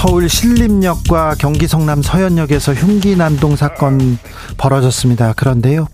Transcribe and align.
서울 0.00 0.30
신림역과 0.30 1.34
경기 1.38 1.66
성남 1.66 2.00
서현역에서 2.00 2.72
흉기 2.72 3.16
난동 3.16 3.54
사건 3.54 4.16
벌어졌습니다. 4.56 5.34
그런데요. 5.34 5.88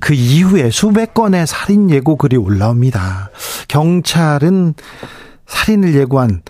그 0.00 0.12
이후에 0.12 0.68
수백 0.68 1.14
건의 1.14 1.46
살인 1.46 1.88
예고글이 1.88 2.36
올라옵니다. 2.36 3.30
경찰은 3.68 4.74
살인을 5.46 5.94
예고한 5.94 6.42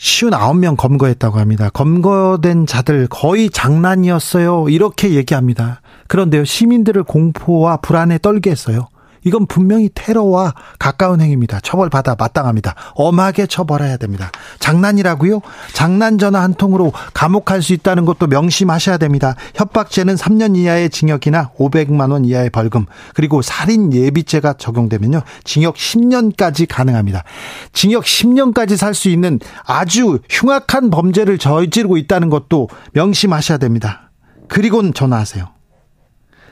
59명 0.00 0.76
검거했다고 0.76 1.40
합니다. 1.40 1.70
검거된 1.70 2.66
자들 2.66 3.08
거의 3.08 3.50
장난이었어요. 3.50 4.68
이렇게 4.68 5.14
얘기합니다. 5.14 5.80
그런데요, 6.06 6.44
시민들을 6.44 7.02
공포와 7.02 7.78
불안에 7.78 8.18
떨게 8.18 8.52
했어요. 8.52 8.86
이건 9.24 9.46
분명히 9.46 9.90
테러와 9.94 10.54
가까운 10.78 11.20
행위입니다. 11.20 11.60
처벌받아 11.60 12.16
마땅합니다. 12.18 12.74
엄하게 12.94 13.46
처벌해야 13.46 13.96
됩니다. 13.96 14.30
장난이라고요? 14.58 15.40
장난 15.72 16.18
전화 16.18 16.42
한 16.42 16.54
통으로 16.54 16.92
감옥 17.14 17.44
갈 17.44 17.60
수 17.60 17.72
있다는 17.74 18.06
것도 18.06 18.26
명심하셔야 18.26 18.96
됩니다. 18.96 19.34
협박죄는 19.54 20.14
3년 20.14 20.56
이하의 20.56 20.88
징역이나 20.90 21.50
500만 21.58 22.10
원 22.10 22.24
이하의 22.24 22.48
벌금 22.50 22.86
그리고 23.14 23.42
살인 23.42 23.92
예비죄가 23.92 24.54
적용되면요. 24.54 25.20
징역 25.44 25.74
10년까지 25.74 26.66
가능합니다. 26.68 27.24
징역 27.72 28.04
10년까지 28.04 28.76
살 28.76 28.94
수 28.94 29.08
있는 29.08 29.38
아주 29.64 30.18
흉악한 30.28 30.90
범죄를 30.90 31.38
저지르고 31.38 31.96
있다는 31.96 32.28
것도 32.30 32.68
명심하셔야 32.92 33.58
됩니다. 33.58 34.10
그리고는 34.48 34.92
전화하세요. 34.94 35.59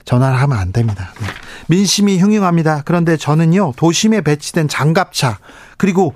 전화를 0.09 0.41
하면 0.41 0.56
안 0.56 0.73
됩니다. 0.73 1.12
네. 1.20 1.27
민심이 1.67 2.19
흉흉합니다. 2.19 2.81
그런데 2.87 3.19
저는요, 3.19 3.75
도심에 3.77 4.23
배치된 4.23 4.67
장갑차, 4.67 5.39
그리고 5.77 6.14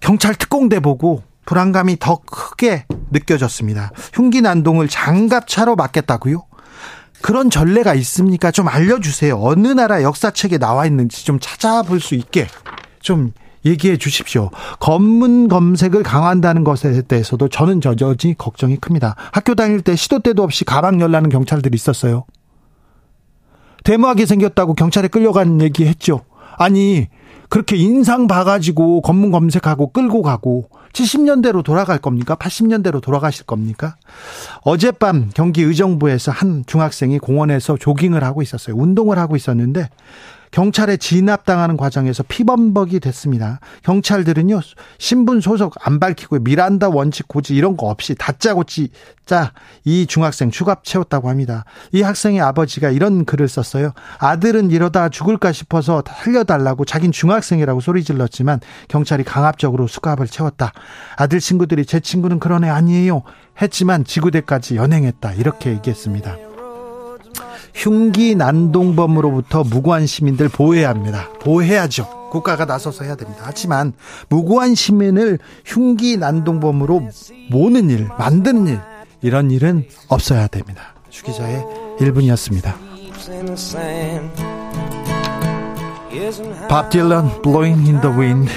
경찰 0.00 0.34
특공대 0.34 0.80
보고 0.80 1.22
불안감이 1.44 1.98
더 1.98 2.20
크게 2.24 2.86
느껴졌습니다. 3.10 3.92
흉기 4.14 4.40
난동을 4.40 4.88
장갑차로 4.88 5.76
막겠다고요? 5.76 6.44
그런 7.20 7.50
전례가 7.50 7.92
있습니까? 7.96 8.50
좀 8.50 8.68
알려주세요. 8.68 9.38
어느 9.38 9.68
나라 9.68 10.02
역사책에 10.02 10.56
나와 10.56 10.86
있는지 10.86 11.26
좀 11.26 11.38
찾아볼 11.38 12.00
수 12.00 12.14
있게 12.14 12.46
좀 13.00 13.32
얘기해 13.66 13.98
주십시오. 13.98 14.50
검문 14.78 15.48
검색을 15.48 16.02
강화한다는 16.02 16.64
것에 16.64 17.02
대해서도 17.02 17.48
저는 17.50 17.82
저저지 17.82 18.34
걱정이 18.38 18.78
큽니다. 18.78 19.16
학교 19.32 19.54
다닐 19.54 19.82
때 19.82 19.94
시도 19.94 20.20
때도 20.20 20.42
없이 20.42 20.64
가방 20.64 21.02
열라는 21.02 21.28
경찰들이 21.28 21.74
있었어요. 21.74 22.24
대무하게 23.90 24.24
생겼다고 24.24 24.74
경찰에 24.74 25.08
끌려간 25.08 25.60
얘기 25.62 25.84
했죠. 25.84 26.20
아니, 26.56 27.08
그렇게 27.48 27.74
인상 27.74 28.28
봐가지고 28.28 29.02
검문 29.02 29.32
검색하고 29.32 29.90
끌고 29.90 30.22
가고 30.22 30.68
70년대로 30.92 31.64
돌아갈 31.64 31.98
겁니까? 31.98 32.36
80년대로 32.36 33.02
돌아가실 33.02 33.46
겁니까? 33.46 33.96
어젯밤 34.62 35.32
경기 35.34 35.62
의정부에서 35.62 36.30
한 36.30 36.62
중학생이 36.68 37.18
공원에서 37.18 37.76
조깅을 37.78 38.22
하고 38.22 38.42
있었어요. 38.42 38.76
운동을 38.76 39.18
하고 39.18 39.34
있었는데 39.34 39.88
경찰에 40.50 40.96
진압당하는 40.96 41.76
과정에서 41.76 42.22
피범벅이 42.24 43.00
됐습니다. 43.00 43.60
경찰들은요 43.84 44.60
신분 44.98 45.40
소속 45.40 45.74
안 45.86 46.00
밝히고 46.00 46.40
미란다 46.40 46.88
원칙 46.88 47.28
고지 47.28 47.54
이런 47.54 47.76
거 47.76 47.86
없이 47.86 48.14
다짜고짜 48.16 49.52
이 49.84 50.06
중학생 50.06 50.50
추갑 50.50 50.84
채웠다고 50.84 51.28
합니다. 51.28 51.64
이 51.92 52.02
학생의 52.02 52.40
아버지가 52.40 52.90
이런 52.90 53.24
글을 53.24 53.48
썼어요. 53.48 53.92
아들은 54.18 54.70
이러다 54.70 55.08
죽을까 55.08 55.52
싶어서 55.52 56.02
살려달라고 56.06 56.84
자긴 56.84 57.12
중학생이라고 57.12 57.80
소리 57.80 58.02
질렀지만 58.02 58.60
경찰이 58.88 59.22
강압적으로 59.22 59.86
수갑을 59.86 60.26
채웠다. 60.26 60.72
아들 61.16 61.38
친구들이 61.38 61.86
제 61.86 62.00
친구는 62.00 62.40
그런 62.40 62.64
애 62.64 62.68
아니에요. 62.68 63.22
했지만 63.62 64.04
지구대까지 64.04 64.76
연행했다. 64.76 65.34
이렇게 65.34 65.70
얘기했습니다. 65.70 66.49
흉기 67.74 68.34
난동범으로부터 68.34 69.64
무고한 69.64 70.06
시민들 70.06 70.48
보호해야 70.48 70.88
합니다. 70.88 71.28
보호해야죠. 71.40 72.28
국가가 72.30 72.64
나서서 72.64 73.04
해야 73.04 73.16
됩니다. 73.16 73.42
하지만 73.44 73.92
무고한 74.28 74.74
시민을 74.74 75.38
흉기 75.64 76.16
난동범으로 76.16 77.08
모는 77.50 77.90
일, 77.90 78.08
만드는 78.18 78.66
일 78.68 78.80
이런 79.22 79.50
일은 79.50 79.86
없어야 80.08 80.46
됩니다. 80.46 80.94
주기자의 81.10 81.64
1분이었습니다. 81.98 82.74
밥 86.68 86.90
딜런 86.90 87.42
Blowing 87.42 87.90
in 87.90 88.00
the 88.00 88.16
Wind 88.16 88.50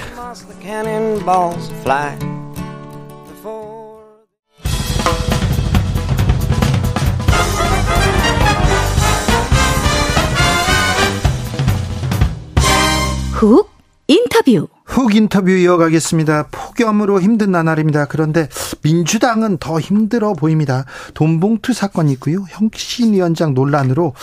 훅 13.43 13.69
인터뷰. 14.07 14.69
훅 14.85 15.15
인터뷰 15.15 15.49
이어가겠습니다. 15.51 16.47
폭염으로 16.49 17.19
힘든 17.21 17.51
나날입니다. 17.51 18.05
그런데 18.05 18.47
민주당은 18.83 19.57
더 19.57 19.81
힘들어 19.81 20.31
보입니다. 20.33 20.85
돈봉투 21.13 21.73
사건이 21.73 22.13
있고요. 22.13 22.45
혁신위원장 22.47 23.53
논란으로 23.53 24.13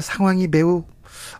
상황이 0.00 0.48
매우 0.48 0.84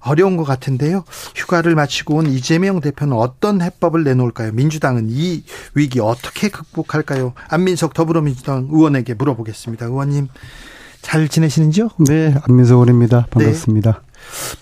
어려운 0.01 0.37
것 0.37 0.45
같은데요. 0.45 1.05
휴가를 1.35 1.75
마치고 1.75 2.17
온 2.17 2.27
이재명 2.27 2.81
대표는 2.81 3.17
어떤 3.17 3.63
해법을 3.63 4.05
내놓을까요? 4.05 4.53
민주당은 4.53 5.07
이 5.09 5.45
위기 5.75 6.01
어떻게 6.01 6.51
극복할까요? 6.51 7.33
안민석 7.49 7.95
더불어민주당 7.95 8.69
의원에게 8.71 9.15
물어보겠습니다. 9.15 9.87
의원님 9.87 10.29
잘 11.01 11.29
지내시는지요? 11.29 11.89
네, 12.07 12.35
안민석 12.47 12.75
의원입니다. 12.75 13.29
반갑습니다. 13.31 13.93
네. 13.93 14.04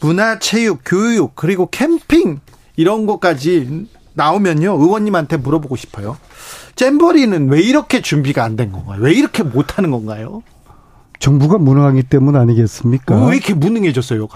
문화, 0.01 0.39
체육, 0.39 0.81
교육, 0.85 1.35
그리고 1.35 1.69
캠핑 1.71 2.41
이런 2.77 3.07
것까지 3.07 3.87
나오면요. 4.15 4.73
의원님한테 4.81 5.37
물어보고 5.39 5.77
싶어요. 5.77 6.17
잼버리는 6.77 7.49
왜 7.49 7.61
이렇게 7.61 8.01
준비가 8.01 8.45
안 8.45 8.57
된 8.57 8.73
건가요? 8.73 9.01
왜 9.03 9.13
이렇게 9.13 9.43
못 9.43 9.77
하는 9.79 9.91
건가요? 9.91 10.43
정부가 11.19 11.59
무능하기 11.59 12.05
때문 12.05 12.37
아니겠습니까? 12.37 13.27
왜 13.27 13.37
이렇게 13.37 13.55
무능해졌어요? 13.55 14.27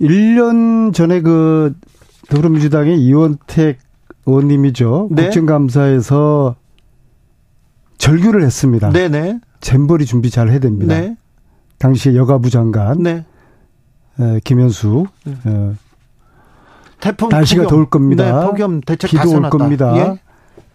1년 0.00 0.92
전에 0.94 1.20
그 1.20 1.74
더불어민주당의 2.28 2.98
이원택 3.00 3.78
의원님이죠. 4.26 5.08
네? 5.12 5.24
국정감사에서 5.24 6.56
절규를 7.98 8.42
했습니다. 8.42 8.90
네네. 8.90 9.40
잼버리 9.60 10.06
준비 10.06 10.30
잘 10.30 10.50
해야 10.50 10.58
됩니다. 10.58 10.98
네. 10.98 11.16
당시에 11.78 12.14
여가부 12.16 12.50
장관. 12.50 13.02
네. 13.02 13.24
에, 14.20 14.40
김현수. 14.44 15.06
네. 15.24 15.32
에, 15.46 15.72
태풍 17.00 17.28
날씨가 17.28 17.64
폭염. 17.64 17.70
더울 17.70 17.90
겁니다. 17.90 18.24
네, 18.40 18.46
폭염 18.46 18.80
대책 18.80 19.10
비도 19.10 19.30
올 19.30 19.42
겁니다. 19.50 19.96
예? 19.96 20.18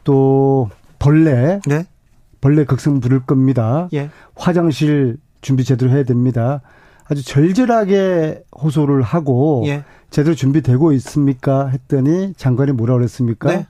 또 0.03 0.69
벌레. 0.99 1.59
네. 1.65 1.85
벌레 2.41 2.65
극성 2.65 2.99
부를 2.99 3.19
겁니다. 3.21 3.89
예. 3.93 4.09
화장실 4.35 5.17
준비 5.41 5.63
제대로 5.63 5.91
해야 5.91 6.03
됩니다. 6.03 6.61
아주 7.09 7.23
절절하게 7.25 8.43
호소를 8.61 9.01
하고 9.01 9.63
예. 9.65 9.83
제대로 10.11 10.35
준비되고 10.35 10.91
있습니까? 10.93 11.67
했더니 11.67 12.33
장관이 12.37 12.71
뭐라 12.73 12.93
그랬습니까? 12.95 13.49
네. 13.49 13.67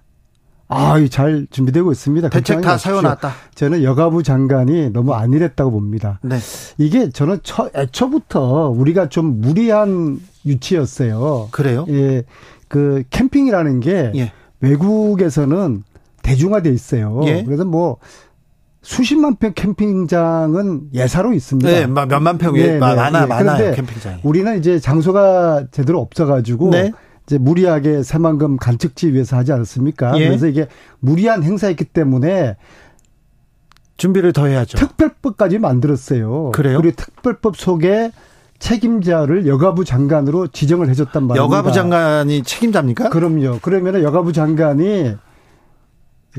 아, 0.69 1.03
잘 1.09 1.47
준비되고 1.49 1.91
있습니다. 1.91 2.29
대책 2.29 2.61
다 2.61 2.77
세워놨다. 2.77 3.33
저는 3.55 3.83
여가부 3.83 4.21
장관이 4.21 4.91
너무 4.91 5.13
안 5.13 5.33
일했다고 5.33 5.71
봅니다. 5.71 6.19
네. 6.21 6.37
이게 6.77 7.09
저는 7.09 7.39
처, 7.43 7.69
애초부터 7.75 8.69
우리가 8.69 9.09
좀 9.09 9.41
무리한 9.41 10.19
유치였어요. 10.45 11.49
그래요? 11.51 11.85
예. 11.89 12.23
그 12.67 13.03
캠핑이라는 13.09 13.79
게 13.79 14.11
예. 14.15 14.31
외국에서는 14.61 15.83
대중화돼 16.21 16.69
있어요. 16.69 17.21
예. 17.25 17.43
그래서 17.43 17.65
뭐 17.65 17.97
수십만 18.83 19.37
평 19.37 19.53
캠핑장은 19.53 20.89
예사로 20.93 21.33
있습니다. 21.33 21.69
네, 21.69 21.87
몇만 21.87 22.37
평이 22.37 22.59
네, 22.59 22.67
네, 22.73 22.77
많아 22.77 23.09
네. 23.09 23.25
많아요 23.25 23.73
캠핑장. 23.73 24.19
우리는 24.23 24.57
이제 24.59 24.79
장소가 24.79 25.65
제대로 25.71 25.99
없어가지고 25.99 26.69
네. 26.69 26.91
이제 27.29 27.37
무리하게 27.37 28.01
새만금 28.01 28.57
간척지 28.57 29.13
위해서 29.13 29.37
하지 29.37 29.53
않았습니까? 29.53 30.17
예. 30.17 30.27
그래서 30.27 30.47
이게 30.47 30.67
무리한 30.99 31.43
행사였기 31.43 31.85
때문에 31.85 32.57
준비를 33.97 34.33
더 34.33 34.47
해야죠. 34.47 34.79
특별법까지 34.79 35.59
만들었어요. 35.59 36.49
그래요? 36.51 36.81
그리고 36.81 36.95
특별법 36.95 37.55
속에 37.55 38.11
책임자를 38.57 39.45
여가부 39.45 39.85
장관으로 39.85 40.47
지정을 40.47 40.89
해줬단 40.89 41.27
말입니다. 41.27 41.43
여가부 41.43 41.71
장관이 41.71 42.41
책임자입니까? 42.41 43.09
그럼요. 43.09 43.59
그러면 43.61 44.01
여가부 44.01 44.33
장관이 44.33 45.13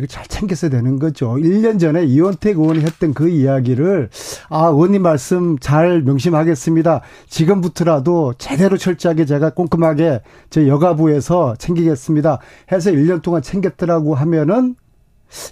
이거 0.00 0.06
잘 0.06 0.26
챙겼어야 0.26 0.70
되는 0.70 0.98
거죠. 0.98 1.34
1년 1.34 1.78
전에 1.78 2.04
이원택 2.04 2.58
의원이 2.58 2.80
했던 2.80 3.14
그 3.14 3.28
이야기를 3.28 4.08
아, 4.48 4.66
의원님 4.66 5.02
말씀 5.02 5.58
잘 5.58 6.02
명심하겠습니다. 6.02 7.02
지금부터라도 7.28 8.34
제대로 8.38 8.76
철저하게 8.76 9.26
제가 9.26 9.50
꼼꼼하게 9.50 10.22
제 10.48 10.66
여가부에서 10.66 11.54
챙기겠습니다. 11.56 12.38
해서 12.72 12.90
1년 12.90 13.22
동안 13.22 13.42
챙겼더라고 13.42 14.14
하면은 14.14 14.74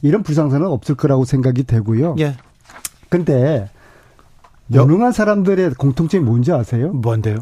이런 0.03 0.23
불상사는 0.23 0.67
없을 0.67 0.95
거라고 0.95 1.25
생각이 1.25 1.65
되고요. 1.65 2.17
예. 2.19 2.37
근데 3.11 3.69
무능한 4.67 5.13
사람들의 5.13 5.75
공통점이 5.75 6.25
뭔지 6.25 6.53
아세요? 6.53 6.93
뭔데요? 6.93 7.39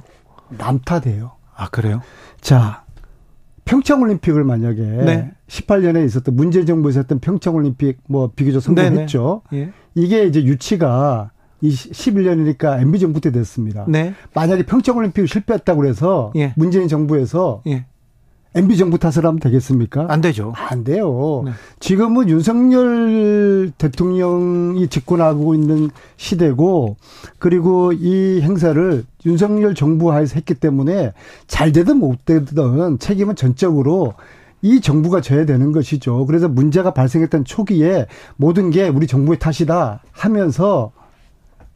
남탓해요. 0.50 1.32
아, 1.56 1.69
그래요? 1.69 2.03
자, 2.41 2.85
평창올림픽을 3.66 4.44
만약에 4.44 4.80
네. 4.80 5.32
18년에 5.48 6.06
있었던 6.06 6.34
문재인 6.34 6.66
정부에서 6.66 7.00
했던 7.00 7.18
평창올림픽 7.20 7.98
뭐 8.08 8.30
비교적 8.34 8.62
성공했죠. 8.62 9.42
예. 9.52 9.70
이게 9.94 10.24
이제 10.24 10.42
유치가 10.42 11.30
11년이니까 11.62 12.80
MB 12.80 12.98
정부 12.98 13.20
때 13.20 13.30
됐습니다. 13.32 13.84
네. 13.88 14.14
만약에 14.34 14.64
평창올림픽 14.64 15.28
실패했다고 15.28 15.80
그래서 15.80 16.32
예. 16.36 16.54
문재인 16.56 16.88
정부에서 16.88 17.62
예. 17.66 17.86
MB 18.56 18.79
정부 18.79 18.99
탓을 18.99 19.26
하면 19.26 19.38
되겠습니까? 19.38 20.06
안 20.08 20.23
되죠. 20.23 20.55
안 20.56 20.82
돼요. 20.82 21.43
네. 21.44 21.53
지금은 21.79 22.31
윤석열 22.31 23.70
대통령이 23.76 24.88
집권하고 24.88 25.55
있는 25.55 25.91
시대고 26.17 26.97
그리고 27.38 27.93
이 27.93 28.41
행사를 28.41 29.05
윤석열 29.26 29.75
정부 29.75 30.11
하에서 30.11 30.37
했기 30.37 30.55
때문에 30.55 31.12
잘 31.47 31.70
되든 31.73 31.99
못 31.99 32.25
되든 32.25 32.99
책임은 32.99 33.37
전적으로 33.37 34.14
이 34.62 34.81
정부가 34.81 35.20
져야 35.20 35.44
되는 35.44 35.70
것이죠. 35.73 36.25
그래서 36.25 36.49
문제가 36.49 36.93
발생했던 36.93 37.44
초기에 37.44 38.06
모든 38.37 38.70
게 38.70 38.88
우리 38.88 39.06
정부의 39.06 39.38
탓이다 39.38 40.00
하면서 40.12 40.93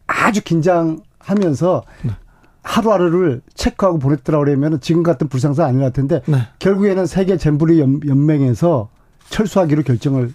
아주 0.07 0.43
긴장하면서 0.43 1.85
네. 2.05 2.13
하루하루를 2.63 3.41
체크하고 3.55 3.99
보냈더라 3.99 4.39
그러면 4.39 4.81
지금 4.81 5.03
같은 5.03 5.29
불상사 5.29 5.65
아니랄 5.65 5.93
텐데 5.93 6.23
네. 6.27 6.47
결국에는 6.59 7.07
세계 7.07 7.37
잼브리 7.37 7.81
연맹에서 7.81 8.89
철수하기로 9.31 9.83
결정을 9.83 10.33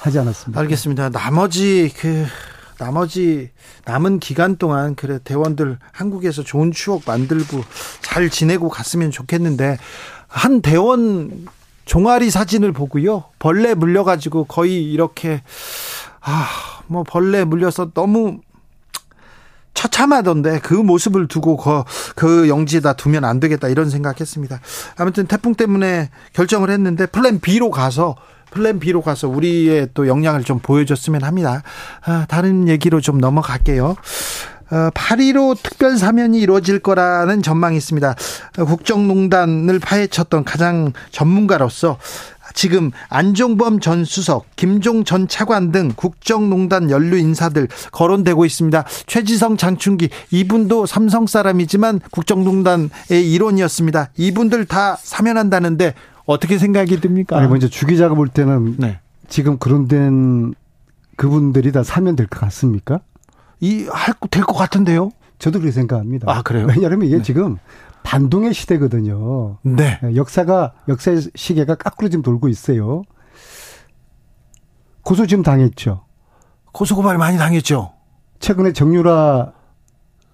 하지 0.00 0.18
않았습니다. 0.18 0.60
알겠습니다. 0.60 1.10
나머지 1.10 1.92
그 1.96 2.26
나머지 2.78 3.50
남은 3.84 4.20
기간 4.20 4.56
동안 4.56 4.94
그래 4.94 5.18
대원들 5.22 5.78
한국에서 5.92 6.42
좋은 6.42 6.72
추억 6.72 7.02
만들고 7.06 7.62
잘 8.02 8.28
지내고 8.28 8.68
갔으면 8.68 9.10
좋겠는데 9.10 9.78
한 10.28 10.60
대원 10.60 11.46
종아리 11.84 12.30
사진을 12.30 12.72
보고요 12.72 13.24
벌레 13.38 13.74
물려가지고 13.74 14.44
거의 14.44 14.84
이렇게 14.92 15.42
아 16.20 16.46
뭐 16.88 17.02
벌레 17.02 17.44
물려서 17.44 17.90
너무 17.92 18.40
처참하던데 19.76 20.58
그 20.60 20.74
모습을 20.74 21.28
두고 21.28 21.56
그, 21.56 21.84
그 22.16 22.48
영지에다 22.48 22.94
두면 22.94 23.24
안 23.24 23.38
되겠다 23.38 23.68
이런 23.68 23.90
생각했습니다. 23.90 24.60
아무튼 24.96 25.26
태풍 25.26 25.54
때문에 25.54 26.10
결정을 26.32 26.70
했는데 26.70 27.06
plan 27.06 27.38
B로 27.38 27.70
가서 27.70 28.16
plan 28.50 28.80
B로 28.80 29.02
가서 29.02 29.28
우리의 29.28 29.90
또 29.94 30.08
역량을 30.08 30.42
좀 30.42 30.58
보여줬으면 30.58 31.22
합니다. 31.22 31.62
아, 32.04 32.26
다른 32.28 32.68
얘기로 32.68 33.00
좀 33.00 33.18
넘어갈게요. 33.18 33.96
어, 34.68 34.90
8.15 34.94 35.62
특별 35.62 35.96
사면이 35.96 36.40
이루어질 36.40 36.80
거라는 36.80 37.42
전망이 37.42 37.76
있습니다. 37.76 38.14
국정농단을 38.56 39.78
파헤쳤던 39.78 40.42
가장 40.42 40.92
전문가로서 41.12 41.98
지금 42.56 42.90
안종범 43.10 43.80
전 43.80 44.04
수석, 44.06 44.46
김종 44.56 45.04
전 45.04 45.28
차관 45.28 45.72
등 45.72 45.92
국정농단 45.94 46.90
연루 46.90 47.18
인사들 47.18 47.68
거론되고 47.92 48.46
있습니다. 48.46 48.84
최지성, 49.06 49.58
장충기 49.58 50.08
이분도 50.30 50.86
삼성 50.86 51.26
사람이지만 51.26 52.00
국정농단의 52.10 52.88
일원이었습니다. 53.10 54.08
이분들 54.16 54.64
다 54.64 54.96
사면한다는데 54.98 55.92
어떻게 56.24 56.56
생각이 56.56 56.98
듭니까? 57.00 57.38
아니 57.38 57.46
먼저 57.46 57.68
주 57.68 57.86
기자가 57.86 58.14
볼 58.14 58.28
때는 58.28 58.76
네. 58.78 59.00
지금 59.28 59.58
그런 59.58 59.86
된 59.86 60.54
그분들이 61.16 61.72
다 61.72 61.82
사면될 61.84 62.26
것 62.26 62.40
같습니까? 62.40 63.00
이 63.60 63.86
할 63.90 64.14
될 64.30 64.42
것 64.44 64.54
같은데요? 64.54 65.10
저도 65.38 65.58
그렇게 65.58 65.72
생각합니다. 65.72 66.26
아 66.32 66.40
그래요? 66.40 66.66
왜냐하면 66.66 67.02
이게 67.06 67.18
네. 67.18 67.22
지금 67.22 67.58
반동의 68.06 68.54
시대거든요. 68.54 69.58
네. 69.62 69.98
역사가 70.14 70.74
역사의 70.86 71.22
시계가 71.34 71.74
까꾸로 71.74 72.08
지금 72.08 72.22
돌고 72.22 72.46
있어요. 72.46 73.02
고소 75.02 75.26
지금 75.26 75.42
당했죠. 75.42 76.04
고소 76.70 76.94
고발 76.94 77.18
많이 77.18 77.36
당했죠. 77.36 77.92
최근에 78.38 78.72
정유라 78.74 79.52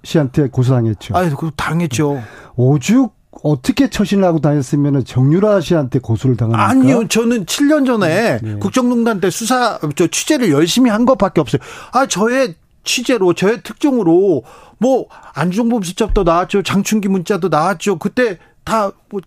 씨한테 0.04 0.48
고소당했죠. 0.48 1.16
아, 1.16 1.26
그 1.30 1.50
당했죠. 1.56 2.22
오죽 2.56 3.14
어떻게 3.42 3.88
처신을 3.88 4.22
하고 4.24 4.40
다녔으면 4.40 5.06
정유라 5.06 5.62
씨한테 5.62 5.98
고소를 5.98 6.36
당합니까? 6.36 6.68
아니요, 6.68 7.08
저는 7.08 7.46
7년 7.46 7.86
전에 7.86 8.38
네. 8.42 8.54
국정농단 8.56 9.20
때 9.20 9.30
수사 9.30 9.78
저 9.96 10.06
취재를 10.06 10.50
열심히 10.50 10.90
한 10.90 11.06
것밖에 11.06 11.40
없어요. 11.40 11.62
아, 11.92 12.04
저의 12.04 12.54
취재로 12.84 13.34
저의 13.34 13.62
특종으로 13.62 14.42
뭐 14.78 15.06
안중범 15.34 15.82
수첩도 15.82 16.24
나왔죠. 16.24 16.62
장충기 16.62 17.08
문자도 17.08 17.48
나왔죠. 17.48 17.98
그때 17.98 18.38
다 18.64 18.92
뭐 19.10 19.20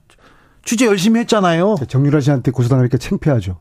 취재 0.63 0.87
열심히 0.87 1.19
했잖아요. 1.21 1.75
정유라 1.87 2.21
씨한테 2.21 2.51
고소당하니까 2.51 2.97
창피하죠. 2.97 3.59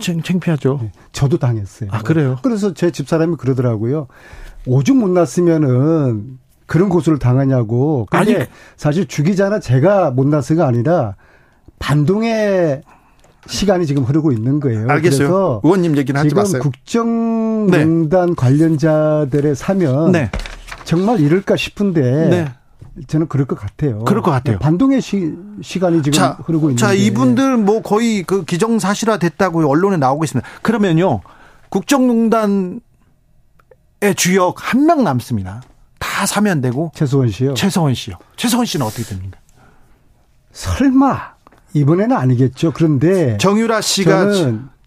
챙, 0.00 0.22
창피하죠. 0.22 0.78
네, 0.80 0.92
저도 1.12 1.38
당했어요. 1.38 1.90
아, 1.92 2.02
그래요? 2.02 2.38
그래서 2.42 2.72
제 2.72 2.90
집사람이 2.90 3.36
그러더라고요. 3.36 4.06
오죽 4.66 4.96
못 4.96 5.08
났으면은 5.10 6.38
그런 6.66 6.88
고소를 6.88 7.18
당하냐고. 7.18 8.06
근데 8.10 8.36
아니, 8.36 8.46
사실 8.76 9.06
주기자나 9.06 9.58
제가 9.58 10.12
못 10.12 10.26
났어가 10.28 10.66
아니라 10.66 11.16
반동의 11.80 12.82
시간이 13.46 13.86
지금 13.86 14.04
흐르고 14.04 14.32
있는 14.32 14.60
거예요. 14.60 14.88
알겠어요. 14.88 15.28
그래서 15.28 15.60
의원님 15.64 15.96
얘기는 15.96 16.18
하지 16.18 16.34
마세요. 16.34 16.60
국정농단 16.62 18.28
네. 18.30 18.34
관련자들의 18.36 19.54
사면 19.56 20.12
네. 20.12 20.30
정말 20.84 21.20
이럴까 21.20 21.56
싶은데 21.56 22.00
네. 22.28 22.52
저는 23.08 23.26
그럴 23.28 23.46
것 23.46 23.58
같아요. 23.58 24.04
그럴 24.04 24.22
것 24.22 24.30
같아요. 24.30 24.58
반동의 24.60 25.00
시, 25.00 25.34
시간이 25.62 26.02
지금 26.02 26.12
자, 26.16 26.38
흐르고 26.44 26.70
있는데. 26.70 26.80
자, 26.80 26.92
이분들 26.92 27.56
뭐 27.56 27.82
거의 27.82 28.22
그 28.22 28.44
기정사실화 28.44 29.18
됐다고 29.18 29.68
언론에 29.68 29.96
나오고 29.96 30.22
있습니다. 30.24 30.48
그러면요. 30.62 31.20
국정농단의 31.70 32.80
주역 34.16 34.54
한 34.58 34.86
명 34.86 35.02
남습니다. 35.02 35.62
다 35.98 36.26
사면 36.26 36.60
되고. 36.60 36.92
최소원 36.94 37.30
씨요? 37.30 37.54
최소원 37.54 37.94
씨요. 37.94 38.14
최소원 38.36 38.64
씨는 38.66 38.86
어떻게 38.86 39.02
됩니까? 39.02 39.38
설마 40.52 41.33
이번에는 41.74 42.16
아니겠죠. 42.16 42.72
그런데 42.72 43.36
정유라 43.38 43.80
씨가 43.80 44.30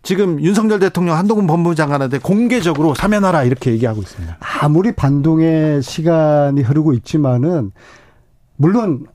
지금 0.04 0.42
윤석열 0.42 0.80
대통령 0.80 1.18
한동훈 1.18 1.48
법무부 1.48 1.76
장관한테 1.76 2.20
공개적으로 2.20 2.96
사면하라 2.96 3.44
이렇게 3.44 3.72
얘기하고 3.72 4.02
있습니다. 4.02 4.38
아무리 4.62 4.94
반동의 4.94 5.84
시간이 5.84 6.62
흐르고 6.62 6.94
있지만은 6.94 7.72
물론 8.56 9.06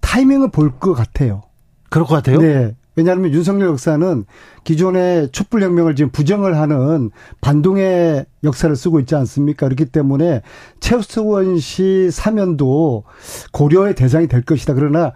타이밍을 0.00 0.50
볼 0.52 0.78
것 0.78 0.94
같아요. 0.94 1.42
그럴 1.90 2.06
것 2.06 2.14
같아요? 2.14 2.38
네. 2.38 2.74
왜냐하면 2.94 3.32
윤석열 3.32 3.68
역사는 3.68 4.24
기존의 4.64 5.30
촛불혁명을 5.30 5.94
지금 5.94 6.10
부정을 6.10 6.56
하는 6.56 7.10
반동의 7.40 8.26
역사를 8.42 8.74
쓰고 8.74 8.98
있지 9.00 9.14
않습니까? 9.14 9.66
그렇기 9.66 9.86
때문에 9.86 10.42
최수원 10.80 11.58
씨 11.58 12.10
사면도 12.10 13.04
고려의 13.52 13.94
대상이 13.94 14.26
될 14.26 14.42
것이다. 14.42 14.74
그러나 14.74 15.12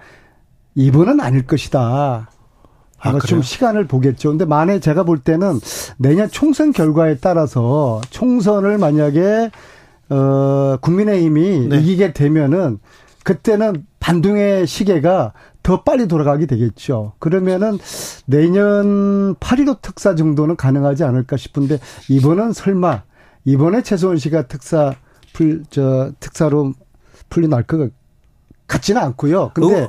이번은 0.74 1.20
아닐 1.20 1.46
것이다. 1.46 2.30
아마 2.98 3.16
아, 3.16 3.20
좀 3.20 3.42
시간을 3.42 3.88
보겠죠. 3.88 4.30
근데 4.30 4.44
만에 4.44 4.78
제가 4.80 5.02
볼 5.02 5.18
때는 5.18 5.58
내년 5.98 6.30
총선 6.30 6.72
결과에 6.72 7.16
따라서 7.18 8.00
총선을 8.10 8.78
만약에 8.78 9.50
어 10.08 10.76
국민의힘이 10.80 11.68
네. 11.68 11.78
이기게 11.78 12.12
되면은 12.12 12.78
그때는 13.24 13.86
반동의 13.98 14.66
시계가 14.66 15.32
더 15.62 15.82
빨리 15.82 16.06
돌아가게 16.08 16.46
되겠죠. 16.46 17.14
그러면은 17.18 17.78
내년 18.26 19.34
8.15 19.36 19.80
특사 19.80 20.14
정도는 20.14 20.56
가능하지 20.56 21.04
않을까 21.04 21.36
싶은데 21.36 21.78
이번은 22.08 22.52
설마 22.52 23.02
이번에 23.44 23.82
최소원 23.82 24.16
씨가 24.18 24.46
특사 24.48 24.94
풀 25.32 25.62
저 25.70 26.12
특사로 26.20 26.72
풀려날 27.30 27.62
것 27.64 27.90
같지는 28.72 29.00
않고요. 29.02 29.50
근데 29.54 29.80
의, 29.80 29.88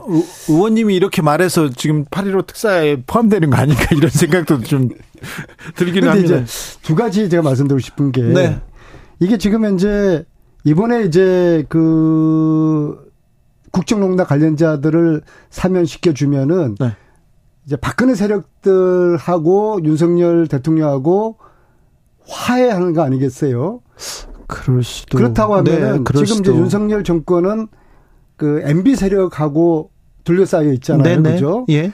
의원님이 0.50 0.96
이렇게 0.96 1.22
말해서 1.22 1.70
지금 1.70 2.06
8.15 2.06 2.48
특사에 2.48 3.02
포함되는 3.06 3.50
거 3.50 3.58
아닌가 3.58 3.84
이런 3.96 4.10
생각도 4.10 4.62
좀 4.62 4.90
들기는 5.76 6.10
합니다. 6.10 6.38
이제 6.38 6.80
두 6.82 6.96
가지 6.96 7.30
제가 7.30 7.42
말씀드리고 7.44 7.80
싶은 7.80 8.12
게 8.12 8.22
네. 8.22 8.62
이게 9.20 9.38
지금 9.38 9.64
현재 9.64 10.26
이번에 10.66 11.04
이제 11.04 11.66
그 11.70 13.12
국정농단 13.72 14.26
관련자들을 14.26 15.22
사면시켜 15.50 16.14
주면은 16.14 16.76
네. 16.80 16.96
이제 17.66 17.76
박근혜 17.78 18.14
세력들하고 18.16 19.80
윤석열 19.84 20.48
대통령하고 20.48 21.38
화해하는 22.28 22.94
거 22.94 23.02
아니겠어요? 23.02 23.82
그럴 24.48 24.84
수도. 24.84 25.18
그렇다고 25.18 25.56
하면은 25.56 26.04
네, 26.04 26.26
지금 26.26 26.42
이제 26.42 26.52
윤석열 26.52 27.04
정권은 27.04 27.68
그 28.44 28.62
MB 28.66 28.98
세력하고 28.98 29.90
둘러싸여 30.26 30.74
있잖아요. 30.74 31.04
네네. 31.04 31.22
네. 31.22 31.32
그죠? 31.36 31.66
예. 31.70 31.94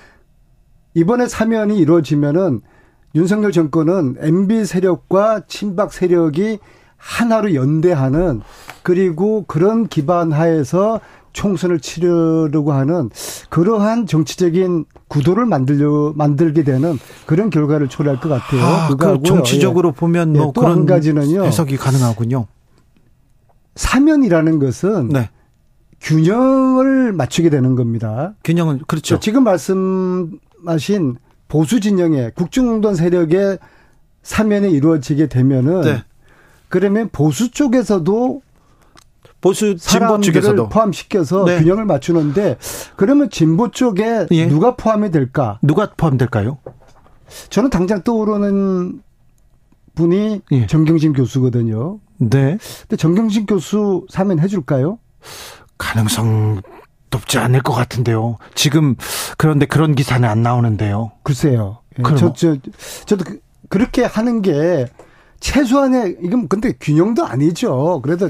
이번에 0.95 1.27
사면이 1.27 1.77
이루어지면은 1.77 2.61
윤석열 3.13 3.51
정권은 3.51 4.15
MB 4.19 4.65
세력과 4.65 5.41
친박 5.47 5.93
세력이 5.93 6.57
하나로 6.97 7.53
연대하는 7.53 8.41
그리고 8.81 9.45
그런 9.47 9.85
기반 9.85 10.31
하에서 10.31 10.99
총선을 11.33 11.81
치르려고 11.81 12.73
하는 12.73 13.11
그러한 13.51 14.07
정치적인 14.07 14.85
구도를 15.07 15.45
만들려 15.45 16.13
만들게 16.15 16.63
되는 16.63 16.97
그런 17.27 17.51
결과를 17.51 17.89
초래할 17.89 18.19
것 18.19 18.27
같아요. 18.27 18.63
아, 18.63 18.87
그 18.89 19.21
정치적으로 19.23 19.89
예. 19.89 19.99
보면 19.99 20.33
뭐 20.33 20.47
예, 20.47 20.51
그런 20.59 20.87
가지는요. 20.87 21.43
해석이 21.43 21.77
가능하군요. 21.77 22.47
사면이라는 23.75 24.57
것은 24.57 25.09
네. 25.09 25.29
균형을 26.01 27.13
맞추게 27.13 27.49
되는 27.49 27.75
겁니다. 27.75 28.33
균형은 28.43 28.81
그렇죠. 28.87 29.19
지금 29.19 29.43
말씀하신 29.43 31.17
보수 31.47 31.79
진영의 31.79 32.33
국정농단 32.35 32.95
세력의 32.95 33.59
사면이 34.23 34.71
이루어지게 34.71 35.27
되면은 35.27 35.81
네. 35.81 36.03
그러면 36.69 37.09
보수 37.11 37.51
쪽에서도 37.51 38.41
보수 39.41 39.77
진보 39.77 40.19
쪽에서도 40.19 40.69
포함시켜서 40.69 41.45
네. 41.45 41.59
균형을 41.59 41.85
맞추는데 41.85 42.57
그러면 42.95 43.29
진보 43.29 43.71
쪽에 43.71 44.27
예. 44.31 44.47
누가 44.47 44.75
포함이 44.75 45.11
될까? 45.11 45.59
누가 45.61 45.91
포함될까요? 45.95 46.57
저는 47.49 47.69
당장 47.69 48.03
떠오르는 48.03 49.01
분이 49.95 50.41
예. 50.51 50.67
정경심 50.67 51.13
교수거든요. 51.13 51.99
네. 52.17 52.57
근데 52.81 52.95
정경심 52.97 53.45
교수 53.45 54.05
사면 54.09 54.39
해줄까요? 54.39 54.99
가능성 55.79 56.61
높지 57.09 57.39
않을 57.39 57.63
것 57.63 57.73
같은데요. 57.73 58.37
지금 58.53 58.95
그런데 59.37 59.65
그런 59.65 59.95
기사는 59.95 60.27
안 60.29 60.43
나오는데요. 60.43 61.11
글쎄요. 61.23 61.79
예. 61.97 62.03
저, 62.15 62.33
저, 62.33 62.55
저도 63.05 63.23
그, 63.23 63.39
그렇게 63.69 64.03
하는 64.03 64.43
게 64.43 64.85
최소한의 65.39 66.17
이건 66.21 66.47
근데 66.47 66.73
균형도 66.79 67.25
아니죠. 67.25 68.01
그래도 68.03 68.29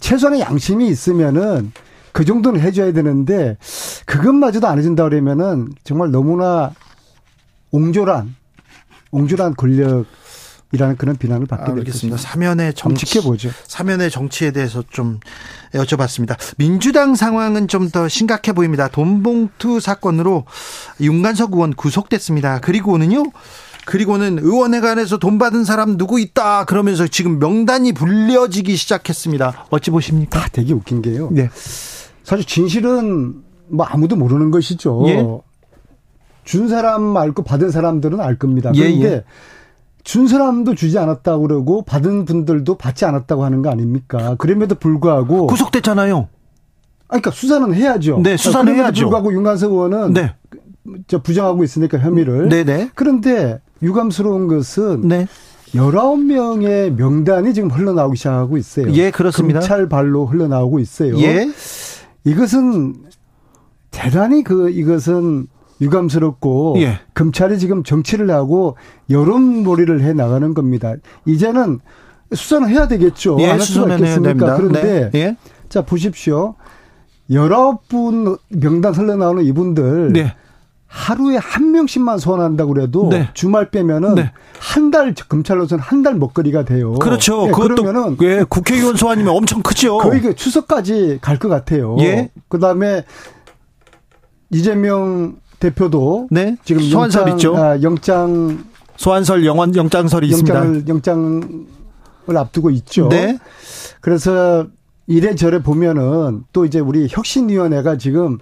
최소한의 0.00 0.40
양심이 0.40 0.86
있으면은 0.88 1.72
그 2.12 2.24
정도는 2.24 2.60
해줘야 2.60 2.92
되는데 2.92 3.58
그것마저도 4.06 4.66
안 4.66 4.78
해준다 4.78 5.04
그러면은 5.04 5.68
정말 5.84 6.10
너무나 6.10 6.72
옹졸한 7.72 8.34
옹졸한 9.10 9.54
권력 9.56 10.06
이라는 10.76 10.96
그런 10.96 11.16
비난을 11.16 11.46
받게 11.46 11.74
되겠습니다. 11.74 12.18
사면의 12.18 12.74
정치 12.74 13.06
지켜보죠. 13.06 13.50
사면의 13.66 14.10
정치에 14.10 14.50
대해서 14.52 14.82
좀 14.90 15.18
여쭤봤습니다. 15.72 16.36
민주당 16.58 17.14
상황은 17.14 17.66
좀 17.68 17.86
더 17.90 18.08
심각해 18.08 18.52
보입니다. 18.52 18.88
돈봉투 18.88 19.80
사건으로 19.80 20.44
윤관석 21.00 21.52
의원 21.52 21.72
구속됐습니다. 21.72 22.60
그리고는요. 22.60 23.24
그리고는 23.86 24.38
의원회관에서 24.40 25.18
돈 25.18 25.38
받은 25.38 25.64
사람 25.64 25.96
누구 25.96 26.18
있다 26.20 26.64
그러면서 26.64 27.06
지금 27.06 27.38
명단이 27.38 27.92
불려지기 27.92 28.74
시작했습니다. 28.76 29.66
어찌 29.70 29.90
보십니까? 29.92 30.40
아, 30.40 30.48
되게 30.52 30.72
웃긴 30.74 31.00
게요. 31.00 31.28
네. 31.30 31.48
사실 32.24 32.44
진실은 32.44 33.36
뭐 33.68 33.86
아무도 33.86 34.16
모르는 34.16 34.50
것이죠. 34.50 35.04
예? 35.06 35.24
준 36.44 36.68
사람 36.68 37.02
말고 37.02 37.44
받은 37.44 37.70
사람들은 37.70 38.20
알 38.20 38.36
겁니다. 38.36 38.72
예, 38.74 38.80
그런데 38.80 39.08
예. 39.12 39.24
준 40.06 40.28
사람도 40.28 40.76
주지 40.76 41.00
않았다고 41.00 41.48
그러고 41.48 41.82
받은 41.82 42.26
분들도 42.26 42.76
받지 42.76 43.04
않았다고 43.04 43.44
하는 43.44 43.60
거 43.60 43.70
아닙니까? 43.70 44.36
그럼에도 44.38 44.76
불구하고 44.76 45.48
구속됐잖아요. 45.48 46.18
아, 46.18 47.06
그러니까 47.08 47.32
수사는 47.32 47.74
해야죠. 47.74 48.20
네, 48.22 48.36
수사는 48.36 48.72
해야죠. 48.72 49.06
불구하고 49.06 49.32
윤관석 49.32 49.72
의원은 49.72 50.12
네. 50.12 50.32
저 51.08 51.20
부정하고 51.20 51.64
있으니까 51.64 51.98
혐의를. 51.98 52.48
네네. 52.48 52.64
네. 52.64 52.90
그런데 52.94 53.60
유감스러운 53.82 54.46
것은 54.46 55.08
네. 55.08 55.26
19명의 55.74 56.94
명단이 56.94 57.52
지금 57.52 57.68
흘러나오기 57.68 58.16
시작하고 58.16 58.58
있어요. 58.58 58.92
예, 58.92 59.10
그렇습니다. 59.10 59.58
검찰 59.58 59.88
발로 59.88 60.24
흘러나오고 60.24 60.78
있어요. 60.78 61.18
예. 61.18 61.50
이것은 62.22 62.94
대단히 63.90 64.44
그 64.44 64.70
이것은 64.70 65.48
유감스럽고 65.80 66.76
예. 66.78 67.00
검찰이 67.14 67.58
지금 67.58 67.82
정치를 67.82 68.30
하고 68.30 68.76
여론몰이를 69.10 70.02
해 70.02 70.12
나가는 70.12 70.54
겁니다. 70.54 70.94
이제는 71.26 71.80
수사는 72.34 72.68
해야 72.68 72.88
되겠죠. 72.88 73.36
예, 73.40 73.58
수사는 73.58 74.04
해야 74.04 74.18
됩니다. 74.20 74.56
그런데 74.56 75.10
네. 75.10 75.20
예. 75.20 75.36
자 75.68 75.82
보십시오. 75.82 76.54
19분 77.30 78.38
명단 78.48 78.94
흘러나오는 78.94 79.44
이분들 79.44 80.12
네. 80.12 80.34
하루에 80.86 81.36
한 81.36 81.72
명씩만 81.72 82.18
소환한다고 82.18 82.72
그래도 82.72 83.08
네. 83.10 83.28
주말 83.34 83.70
빼면은 83.70 84.14
네. 84.14 84.30
한달 84.58 85.12
검찰로서는 85.28 85.82
한 85.82 86.02
달 86.02 86.14
먹거리가 86.14 86.64
돼요. 86.64 86.94
그렇죠. 86.94 87.48
예, 87.48 87.50
그러면은 87.50 88.16
예, 88.22 88.44
국회의원 88.48 88.96
소환이면 88.96 89.34
엄청 89.34 89.60
크죠. 89.62 89.98
거의 89.98 90.20
그 90.20 90.34
추석까지 90.36 91.18
갈 91.20 91.38
것 91.38 91.48
같아요. 91.48 91.96
예. 92.00 92.30
그다음에 92.48 93.04
이재명 94.50 95.36
대표도 95.60 96.28
네. 96.30 96.56
지금 96.64 96.82
소환설 96.82 97.22
영장, 97.22 97.36
있죠. 97.36 97.56
아, 97.56 97.82
영장 97.82 98.64
소환설 98.96 99.44
영원 99.44 99.74
영장설이 99.74 100.30
영장을, 100.30 100.76
있습니다. 100.76 100.90
영장을 100.90 102.36
앞두고 102.36 102.70
있죠. 102.70 103.08
네. 103.08 103.38
그래서 104.00 104.66
이래저래 105.06 105.62
보면은 105.62 106.44
또 106.52 106.64
이제 106.64 106.80
우리 106.80 107.06
혁신위원회가 107.08 107.96
지금 107.96 108.38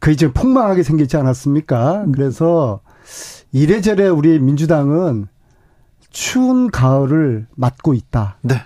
그 0.00 0.10
이제 0.10 0.32
폭망하게 0.32 0.82
생기지 0.82 1.16
않았습니까? 1.16 2.04
음. 2.04 2.12
그래서 2.12 2.80
이래저래 3.52 4.08
우리 4.08 4.38
민주당은 4.38 5.26
추운 6.10 6.70
가을을 6.70 7.46
맞고 7.54 7.94
있다. 7.94 8.38
네. 8.42 8.62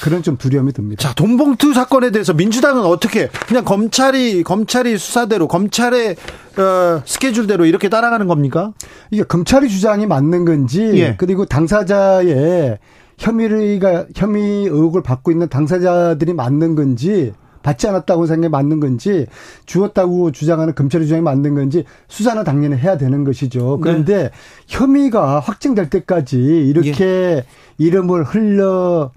그런 0.00 0.22
좀 0.22 0.36
두려움이 0.36 0.72
듭니다. 0.72 1.02
자, 1.02 1.14
돈봉투 1.14 1.74
사건에 1.74 2.10
대해서 2.10 2.32
민주당은 2.32 2.82
어떻게 2.82 3.28
그냥 3.46 3.64
검찰이 3.64 4.42
검찰이 4.42 4.96
수사대로 4.96 5.46
검찰의 5.48 6.16
어, 6.56 7.02
스케줄대로 7.04 7.66
이렇게 7.66 7.88
따라가는 7.88 8.26
겁니까? 8.26 8.72
이게 9.10 9.22
검찰의 9.22 9.68
주장이 9.68 10.06
맞는 10.06 10.44
건지 10.44 10.90
예. 10.94 11.16
그리고 11.16 11.44
당사자의 11.44 12.78
혐의가 13.18 14.06
혐의 14.16 14.64
의혹을 14.64 15.02
받고 15.02 15.30
있는 15.30 15.48
당사자들이 15.48 16.32
맞는 16.32 16.74
건지 16.74 17.32
받지 17.62 17.88
않았다고 17.88 18.26
생각이 18.26 18.50
맞는 18.50 18.78
건지 18.78 19.26
주었다고 19.66 20.32
주장하는 20.32 20.74
검찰의 20.74 21.06
주장이 21.06 21.22
맞는 21.22 21.54
건지 21.54 21.84
수사는 22.08 22.44
당연히 22.44 22.76
해야 22.76 22.96
되는 22.96 23.24
것이죠. 23.24 23.80
그런데 23.80 24.24
네. 24.24 24.30
혐의가 24.68 25.40
확정될 25.40 25.90
때까지 25.90 26.36
이렇게 26.38 27.04
예. 27.04 27.44
이름을 27.78 28.24
흘려 28.24 29.10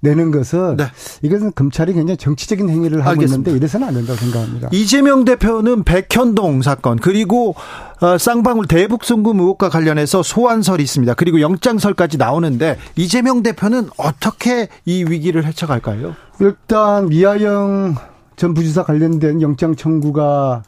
내는 0.00 0.30
것은 0.30 0.76
네. 0.76 0.84
이것은 1.22 1.52
검찰이 1.54 1.92
굉장히 1.92 2.16
정치적인 2.16 2.68
행위를 2.68 3.00
하고 3.00 3.10
알겠습니다. 3.10 3.50
있는데 3.50 3.56
이래서는 3.56 3.88
안 3.88 3.94
된다고 3.94 4.18
생각합니다. 4.18 4.68
이재명 4.72 5.24
대표는 5.24 5.84
백현동 5.84 6.62
사건 6.62 6.98
그리고 6.98 7.54
어, 8.00 8.16
쌍방울 8.16 8.66
대북 8.66 9.04
송금 9.04 9.38
의혹과 9.40 9.68
관련해서 9.68 10.22
소환설이 10.22 10.82
있습니다. 10.82 11.14
그리고 11.14 11.40
영장설까지 11.40 12.16
나오는데 12.16 12.78
이재명 12.96 13.42
대표는 13.42 13.90
어떻게 13.98 14.68
이 14.86 15.04
위기를 15.04 15.44
헤쳐갈까요? 15.44 16.14
일단 16.40 17.08
미아영 17.08 17.94
전 18.36 18.54
부지사 18.54 18.84
관련된 18.84 19.42
영장 19.42 19.76
청구가 19.76 20.62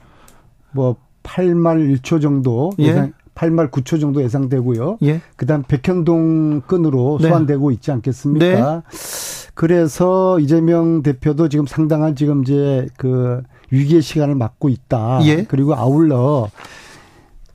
뭐 0.73 0.97
8말 1.23 2.01
1초 2.03 2.21
정도 2.21 2.73
예. 2.81 3.11
8말 3.43 3.71
9초 3.71 4.01
정도 4.01 4.23
예상되고요. 4.23 4.99
예. 5.03 5.21
그다음 5.37 5.65
백현동 5.67 6.63
건으로 6.67 7.19
네. 7.21 7.29
소환되고 7.29 7.73
있지 7.73 7.91
않겠습니까? 7.91 8.83
네. 8.89 9.49
그래서 9.55 10.39
이재명 10.39 11.03
대표도 11.03 11.49
지금 11.49 11.67
상당한 11.67 12.15
지금 12.15 12.43
이제 12.43 12.87
그 12.97 13.43
위기의 13.71 14.01
시간을 14.01 14.37
맞고 14.37 14.69
있다. 14.69 15.21
예. 15.25 15.45
그리고 15.45 15.75
아울러 15.75 16.49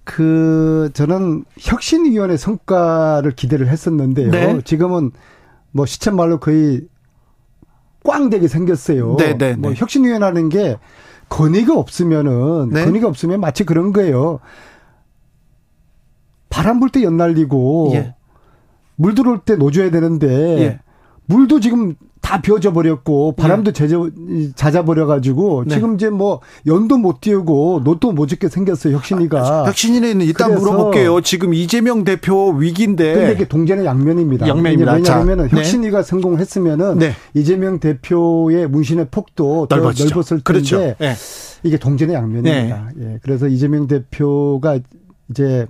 그 0.03 0.89
저는 0.93 1.45
혁신위원회 1.57 2.37
성과를 2.37 3.31
기대를 3.31 3.67
했었는데요. 3.69 4.31
네. 4.31 4.61
지금은 4.63 5.11
뭐 5.71 5.85
시체 5.85 6.11
말로 6.11 6.39
거의 6.39 6.81
꽝되게 8.03 8.47
생겼어요. 8.47 9.17
네, 9.17 9.37
네, 9.37 9.55
뭐 9.55 9.71
네. 9.71 9.79
혁신위원회라는 9.79 10.49
게 10.49 10.77
건의가 11.29 11.77
없으면은 11.77 12.69
네. 12.69 12.85
건의가 12.85 13.07
없으면 13.07 13.39
마치 13.39 13.65
그런 13.65 13.91
거예요. 13.91 14.39
바람 16.49 16.79
불 16.79 16.89
때 16.89 17.03
연날리고 17.03 17.91
예. 17.95 18.15
물 18.95 19.15
들어올 19.15 19.39
때 19.45 19.55
놓줘야 19.55 19.91
되는데 19.91 20.27
예. 20.61 20.79
물도 21.27 21.59
지금 21.59 21.95
다 22.21 22.41
비워져 22.41 22.73
버렸고 22.73 23.33
바람도 23.37 23.71
네. 23.71 24.51
잦아 24.55 24.83
버려 24.83 25.05
가지고 25.05 25.63
네. 25.65 25.75
지금 25.75 25.95
이제 25.95 26.09
뭐 26.09 26.41
연도 26.65 26.97
못 26.97 27.21
띄우고 27.21 27.81
노도 27.85 28.11
못 28.11 28.27
짓게 28.27 28.49
생겼어요 28.49 28.95
혁신이가. 28.95 29.39
아, 29.39 29.65
혁신이는 29.67 30.21
일단 30.21 30.53
물어볼게요. 30.55 31.21
지금 31.21 31.53
이재명 31.53 32.03
대표 32.03 32.49
위기인데. 32.49 33.13
근데 33.13 33.31
이게 33.33 33.47
동전의 33.47 33.85
양면입니다. 33.85 34.45
양면입니다. 34.45 34.93
왜냐하면 34.95 35.47
네. 35.47 35.57
혁신이가 35.57 36.03
성공했으면은 36.03 36.97
네. 36.99 37.13
이재명 37.33 37.79
대표의 37.79 38.67
문신의 38.67 39.07
폭도. 39.09 39.67
더 39.69 39.75
넓었을. 39.77 40.09
텐데 40.09 40.43
그렇죠. 40.43 40.95
이게 41.63 41.77
동전의 41.77 42.13
양면입니다. 42.13 42.91
네. 42.95 43.13
예. 43.13 43.19
그래서 43.21 43.47
이재명 43.47 43.87
대표가 43.87 44.79
이제 45.29 45.67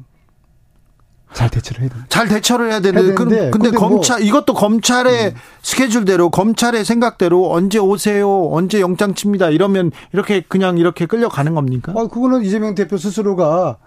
잘 1.34 1.50
대처를 1.50 1.82
해야. 1.82 1.90
잘 2.10 2.28
대처를 2.28 2.70
해야 2.72 2.80
되는데, 2.80 3.14
근데, 3.14 3.50
근데 3.52 3.72
뭐 3.72 3.80
검찰, 3.80 4.20
뭐 4.20 4.28
이것도 4.28 4.54
검찰의 4.54 5.28
음. 5.28 5.36
스케줄대로, 5.62 6.30
검찰의 6.30 6.86
생각대로 6.86 7.52
언제 7.52 7.80
오세요, 7.80 8.50
언제 8.52 8.80
영장 8.82 9.14
칩니다, 9.14 9.50
이러면 9.50 9.92
이렇게 10.14 10.42
그냥 10.42 10.78
이렇게 10.78 11.06
끌려가는 11.06 11.54
겁니까? 11.54 11.94
아, 11.96 12.08
그거는 12.08 12.44
이재명 12.44 12.76
대표 12.76 12.98
스스로가 12.98 13.78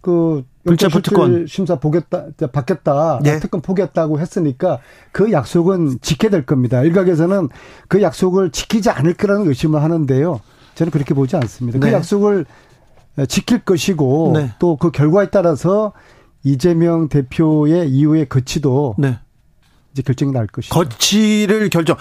그 0.00 0.44
불체포 0.64 1.00
특권 1.00 1.46
심사 1.46 1.76
보겠다 1.76 2.26
받겠다 2.52 3.20
네. 3.22 3.40
특권 3.40 3.60
포기했다고 3.60 4.20
했으니까 4.20 4.78
그 5.12 5.32
약속은 5.32 5.98
지켜야 6.02 6.30
될 6.30 6.46
겁니다. 6.46 6.82
일각에서는 6.82 7.48
그 7.88 8.02
약속을 8.02 8.50
지키지 8.50 8.90
않을 8.90 9.14
거라는 9.14 9.48
의심을 9.48 9.82
하는데요. 9.82 10.40
저는 10.74 10.90
그렇게 10.90 11.14
보지 11.14 11.36
않습니다. 11.36 11.78
그 11.78 11.84
네. 11.84 11.90
그 11.90 11.96
약속을 11.96 12.46
지킬 13.26 13.60
것이고 13.60 14.32
네. 14.34 14.52
또그 14.58 14.92
결과에 14.92 15.30
따라서 15.30 15.92
이재명 16.44 17.08
대표의 17.08 17.90
이후의 17.90 18.28
거치도 18.28 18.96
네. 18.98 19.18
이제 19.92 20.02
결정이 20.02 20.32
날 20.32 20.46
것이죠. 20.46 20.74
거치를 20.74 21.70
결정. 21.70 21.96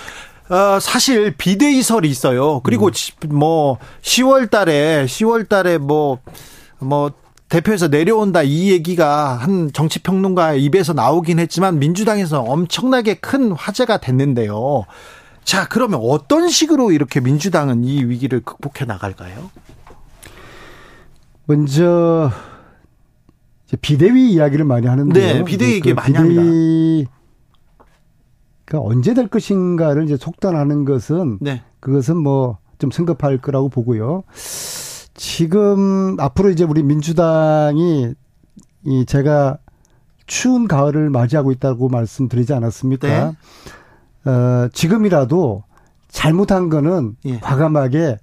어, 0.50 0.80
사실 0.80 1.36
비대위설이 1.36 2.10
있어요. 2.10 2.62
그리고 2.62 2.88
음. 2.88 3.30
뭐 3.30 3.78
10월 4.02 4.50
달에 4.50 5.06
10월 5.06 5.50
달에 5.50 5.78
뭐뭐 5.78 6.20
뭐 6.80 7.12
대표에서 7.50 7.88
내려온다 7.88 8.44
이 8.44 8.72
얘기가 8.72 9.36
한 9.36 9.72
정치 9.74 10.00
평론가 10.00 10.54
입에서 10.54 10.94
나오긴 10.94 11.40
했지만 11.40 11.80
민주당에서 11.80 12.42
엄청나게 12.42 13.16
큰 13.16 13.52
화제가 13.52 14.00
됐는데요. 14.00 14.86
자, 15.44 15.66
그러면 15.70 16.02
어떤 16.04 16.50
식으로 16.50 16.92
이렇게 16.92 17.22
민주당은 17.22 17.86
이 17.86 18.04
위기를 18.04 18.42
극복해 18.42 18.84
나갈까요? 18.86 19.50
먼저 21.46 22.30
비대위 23.76 24.32
이야기를 24.32 24.64
많이 24.66 24.88
하는데 24.88 25.20
네, 25.20 25.44
비대위 25.44 25.74
얘기 25.74 25.90
그 25.90 25.96
많이 25.96 26.16
합니다. 26.16 27.12
그 28.66 28.80
언제 28.80 29.14
될 29.14 29.28
것인가를 29.28 30.06
이제 30.06 30.18
속단하는 30.18 30.86
것은 30.86 31.40
네. 31.42 31.64
그것은 31.80 32.18
뭐 32.18 32.58
좀 32.78 32.92
성급할 32.92 33.40
거라고 33.40 33.70
보고요. 33.70 34.24
지금 35.14 36.16
앞으로 36.20 36.50
이제 36.50 36.64
우리 36.64 36.84
민주당이 36.84 38.14
이 38.86 39.06
제가 39.06 39.58
추운 40.28 40.68
가을을 40.68 41.10
맞이하고 41.10 41.52
있다고 41.52 41.90
말씀드리지 41.90 42.54
않았습니까? 42.54 43.08
네. 43.08 44.30
어, 44.30 44.70
지금이라도 44.74 45.64
잘못한 46.10 46.70
거는 46.70 47.16
예. 47.26 47.40
과감하게 47.40 48.18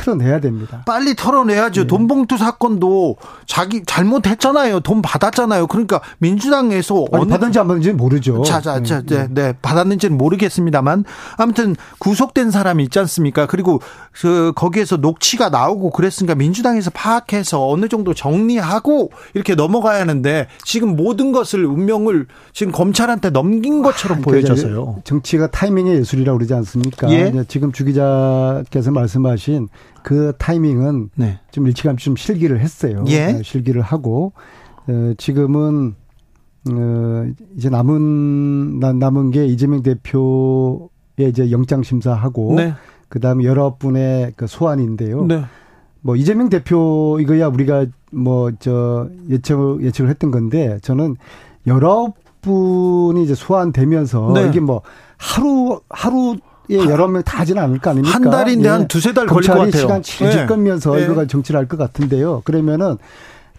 털어내야 0.00 0.40
됩니다. 0.40 0.82
빨리 0.86 1.14
털어내야죠. 1.14 1.82
네. 1.82 1.86
돈봉투 1.86 2.36
사건도 2.36 3.16
자기 3.46 3.82
잘못했잖아요. 3.84 4.80
돈 4.80 5.02
받았잖아요. 5.02 5.66
그러니까 5.66 6.00
민주당에서 6.18 7.06
아니, 7.12 7.22
어느 7.22 7.30
받은지 7.30 7.58
안 7.58 7.68
받은지 7.68 7.92
모르죠. 7.92 8.42
자, 8.42 8.60
자, 8.60 8.82
자, 8.82 9.02
네, 9.02 9.28
네, 9.28 9.28
네. 9.30 9.52
받았는지는 9.60 10.16
모르겠습니다만 10.16 11.04
아무튼 11.36 11.76
구속된 11.98 12.50
사람이 12.50 12.84
있지 12.84 12.98
않습니까? 12.98 13.46
그리고 13.46 13.80
그 14.12 14.52
거기에서 14.54 14.96
녹취가 14.96 15.48
나오고 15.48 15.90
그랬으니까 15.90 16.34
민주당에서 16.34 16.90
파악해서 16.90 17.68
어느 17.68 17.88
정도 17.88 18.14
정리하고 18.14 19.10
이렇게 19.34 19.54
넘어가야 19.54 20.00
하는데 20.00 20.48
지금 20.64 20.96
모든 20.96 21.32
것을 21.32 21.64
운명을 21.64 22.26
지금 22.52 22.72
검찰한테 22.72 23.30
넘긴 23.30 23.82
것처럼 23.82 24.18
아, 24.18 24.20
보여져서요. 24.22 25.02
정치가 25.04 25.46
타이밍의 25.48 25.96
예술이라고 25.98 26.38
그러지 26.38 26.54
않습니까? 26.54 27.10
예? 27.10 27.32
지금 27.48 27.72
주 27.72 27.84
기자께서 27.84 28.90
말씀하신 28.90 29.68
그 30.02 30.32
타이밍은 30.38 31.10
네. 31.16 31.38
좀 31.50 31.66
일찌감치 31.66 32.04
좀 32.04 32.16
실기를 32.16 32.60
했어요. 32.60 33.04
예? 33.08 33.32
네, 33.32 33.42
실기를 33.42 33.82
하고 33.82 34.32
어, 34.86 35.12
지금은 35.18 35.94
어, 36.70 37.26
이제 37.56 37.68
남은 37.70 38.78
남은 38.80 39.30
게 39.30 39.46
이재명 39.46 39.82
대표의 39.82 41.28
이제 41.28 41.50
영장 41.50 41.82
심사하고 41.82 42.54
네. 42.56 42.74
그다음에 43.08 43.44
여러 43.44 43.76
분의 43.76 44.34
그 44.36 44.46
소환인데요. 44.46 45.24
네. 45.26 45.44
뭐 46.02 46.16
이재명 46.16 46.48
대표 46.48 47.18
이거야 47.20 47.48
우리가 47.48 47.86
뭐 48.12 48.50
저 48.58 49.08
예측 49.28 49.82
예측을 49.82 50.10
했던 50.10 50.30
건데 50.30 50.78
저는 50.82 51.16
여러 51.66 52.12
분이 52.40 53.22
이제 53.22 53.34
소환되면서 53.34 54.32
네. 54.34 54.48
이게 54.48 54.60
뭐 54.60 54.82
하루 55.18 55.80
하루 55.90 56.36
예, 56.70 56.76
여러 56.78 57.08
명 57.08 57.22
다 57.22 57.38
하지는 57.40 57.62
않을 57.62 57.78
거 57.80 57.90
아닙니까? 57.90 58.14
한 58.14 58.30
달인데 58.30 58.68
예. 58.68 58.72
한 58.72 58.88
두세 58.88 59.12
달 59.12 59.26
걸릴 59.26 59.48
것 59.48 59.54
같아요. 59.54 59.70
시간 59.72 60.02
질질 60.02 60.46
끌면서 60.46 60.94
네. 60.96 61.04
이거가 61.04 61.26
정치를 61.26 61.58
할 61.58 61.66
것 61.68 61.76
같은데요. 61.76 62.42
그러면은 62.44 62.96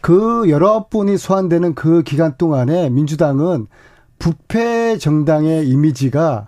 그 0.01 0.49
여러 0.49 0.87
분이 0.89 1.17
소환되는 1.17 1.75
그 1.75 2.01
기간 2.03 2.35
동안에 2.37 2.89
민주당은 2.89 3.67
부패 4.17 4.97
정당의 4.97 5.67
이미지가 5.67 6.47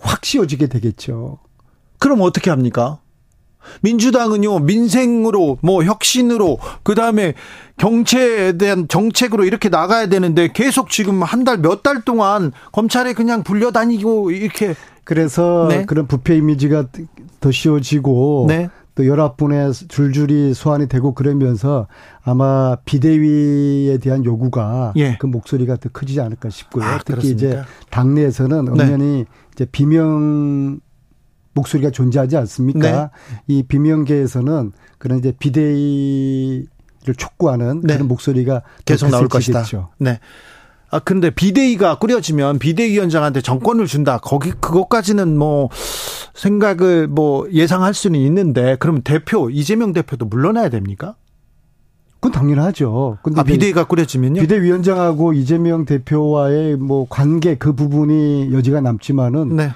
확 0.00 0.24
씌워지게 0.24 0.66
되겠죠. 0.68 1.38
그럼 1.98 2.20
어떻게 2.22 2.50
합니까? 2.50 2.98
민주당은요, 3.82 4.60
민생으로, 4.60 5.58
뭐, 5.62 5.84
혁신으로, 5.84 6.58
그 6.82 6.94
다음에 6.94 7.34
경제에 7.76 8.52
대한 8.58 8.88
정책으로 8.88 9.44
이렇게 9.44 9.68
나가야 9.68 10.08
되는데 10.08 10.50
계속 10.52 10.90
지금 10.90 11.22
한 11.22 11.44
달, 11.44 11.58
몇달 11.58 12.02
동안 12.02 12.52
검찰에 12.72 13.12
그냥 13.12 13.42
불려다니고 13.42 14.30
이렇게 14.32 14.74
그래서 15.04 15.66
네. 15.70 15.86
그런 15.86 16.06
부패 16.06 16.36
이미지가 16.36 16.86
더 17.40 17.50
씌워지고 17.50 18.46
네. 18.48 18.68
또 18.94 19.06
열압 19.06 19.36
분에 19.36 19.70
줄줄이 19.70 20.52
소환이 20.54 20.88
되고 20.88 21.14
그러면서 21.14 21.86
아마 22.22 22.76
비대위에 22.84 23.98
대한 23.98 24.24
요구가 24.24 24.92
예. 24.96 25.16
그 25.18 25.26
목소리가 25.26 25.76
더 25.76 25.88
커지지 25.88 26.20
않을까 26.20 26.50
싶고요. 26.50 26.84
아, 26.84 26.98
특히 26.98 27.12
그렇습니까? 27.12 27.46
이제 27.46 27.62
당내에서는 27.90 28.68
엄연히 28.68 29.04
네. 29.18 29.24
이제 29.52 29.66
비명 29.70 30.80
목소리가 31.58 31.90
존재하지 31.90 32.36
않습니까? 32.36 32.80
네. 32.80 33.08
이 33.46 33.62
비명계에서는 33.62 34.72
그런 34.98 35.18
이제 35.18 35.32
비대위를 35.38 37.14
촉구하는 37.16 37.82
네. 37.82 37.94
그런 37.94 38.08
목소리가 38.08 38.62
계속 38.84 39.10
나올 39.10 39.28
것이다. 39.28 39.64
네. 39.98 40.18
아 40.90 40.98
근데 41.00 41.30
비대위가 41.30 41.98
꾸려지면 41.98 42.58
비대위원장한테 42.58 43.42
정권을 43.42 43.86
준다. 43.86 44.18
거기 44.18 44.52
그것까지는 44.52 45.36
뭐 45.36 45.68
생각을 46.34 47.08
뭐 47.08 47.46
예상할 47.52 47.92
수는 47.92 48.18
있는데 48.20 48.76
그러면 48.78 49.02
대표 49.02 49.50
이재명 49.50 49.92
대표도 49.92 50.26
물러나야 50.26 50.70
됩니까? 50.70 51.16
그건 52.20 52.32
당연하죠. 52.32 53.18
근데 53.22 53.40
아, 53.40 53.44
비대위가 53.44 53.84
꾸려지면요? 53.84 54.40
비대위원장하고 54.40 55.34
이재명 55.34 55.84
대표와의 55.84 56.76
뭐 56.76 57.06
관계 57.08 57.54
그 57.54 57.74
부분이 57.74 58.52
여지가 58.52 58.80
남지만은 58.80 59.56
네. 59.56 59.70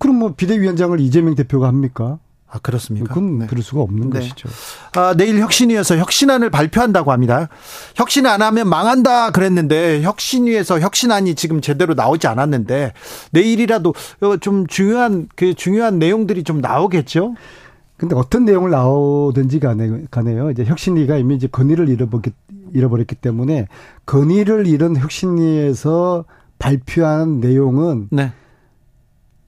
그럼 0.00 0.16
뭐 0.16 0.34
비대위원장을 0.34 0.98
이재명 0.98 1.34
대표가 1.34 1.68
합니까? 1.68 2.18
아, 2.48 2.58
그렇습니까? 2.58 3.06
그건 3.06 3.40
네. 3.40 3.46
그럴 3.46 3.62
수가 3.62 3.82
없는 3.82 4.10
네. 4.10 4.18
것이죠. 4.18 4.48
아, 4.96 5.14
내일 5.14 5.38
혁신위에서 5.38 5.98
혁신안을 5.98 6.50
발표한다고 6.50 7.12
합니다. 7.12 7.48
혁신 7.94 8.26
안 8.26 8.42
하면 8.42 8.68
망한다 8.68 9.30
그랬는데 9.30 10.02
혁신위에서 10.02 10.80
혁신안이 10.80 11.36
지금 11.36 11.60
제대로 11.60 11.94
나오지 11.94 12.26
않았는데 12.26 12.94
내일이라도 13.30 13.94
좀 14.40 14.66
중요한 14.66 15.28
그 15.36 15.54
중요한 15.54 15.98
내용들이 15.98 16.42
좀 16.42 16.60
나오겠죠? 16.60 17.34
근데 17.98 18.16
어떤 18.16 18.46
내용을 18.46 18.70
나오든지 18.70 19.60
간에, 19.60 20.04
간에요. 20.10 20.50
이제 20.50 20.64
혁신위가 20.64 21.18
이미 21.18 21.36
이제 21.36 21.46
건의를 21.46 21.90
잃어버렸기, 21.90 22.32
잃어버렸기 22.72 23.16
때문에 23.16 23.68
건의를 24.06 24.66
잃은 24.66 24.96
혁신위에서 24.96 26.24
발표한 26.58 27.40
내용은 27.40 28.08
네. 28.10 28.32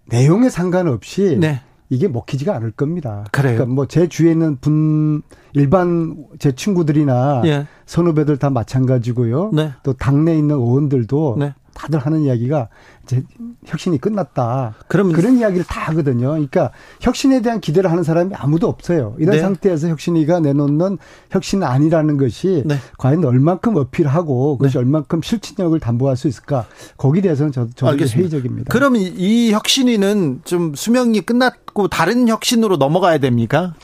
내용에 0.06 0.48
상관없이 0.48 1.36
네. 1.40 1.60
이게 1.88 2.08
먹히지가 2.08 2.54
않을 2.56 2.70
겁니다. 2.72 3.24
그래요. 3.32 3.54
그러니까 3.56 3.74
뭐 3.74 3.86
제 3.86 4.08
주위에 4.08 4.32
있는 4.32 4.56
분 4.56 5.22
일반 5.52 6.16
제 6.38 6.52
친구들이나 6.52 7.42
예. 7.44 7.66
선후배들 7.86 8.38
다 8.38 8.48
마찬가지고요. 8.48 9.50
네. 9.52 9.72
또 9.82 9.92
당내에 9.92 10.38
있는 10.38 10.56
의원들도 10.56 11.36
네. 11.38 11.54
다들 11.74 11.98
하는 11.98 12.22
이야기가 12.22 12.68
이제 13.04 13.22
혁신이 13.66 13.98
끝났다. 13.98 14.74
그럼 14.88 15.12
그런 15.12 15.38
이야기를 15.38 15.64
다 15.64 15.80
하거든요. 15.88 16.30
그러니까 16.30 16.70
혁신에 17.00 17.42
대한 17.42 17.60
기대를 17.60 17.90
하는 17.90 18.02
사람이 18.02 18.34
아무도 18.34 18.68
없어요. 18.68 19.14
이런 19.18 19.36
네. 19.36 19.40
상태에서 19.40 19.88
혁신이가 19.88 20.40
내놓는 20.40 20.98
혁신 21.30 21.62
아니라는 21.62 22.16
것이 22.16 22.62
네. 22.66 22.76
과연 22.98 23.24
얼만큼 23.24 23.76
어필하고 23.76 24.58
그것이 24.58 24.74
네. 24.74 24.78
얼만큼 24.80 25.22
실천력을 25.22 25.78
담보할 25.80 26.16
수 26.16 26.28
있을까? 26.28 26.66
거기에 26.96 27.22
대해서는 27.22 27.52
저, 27.52 27.68
저도 27.74 27.98
회의적입니다. 27.98 28.72
그럼 28.72 28.96
이, 28.96 29.12
이 29.16 29.52
혁신이는 29.52 30.42
좀 30.44 30.74
수명이 30.74 31.22
끝났고 31.22 31.88
다른 31.88 32.28
혁신으로 32.28 32.76
넘어가야 32.76 33.18
됩니까? 33.18 33.74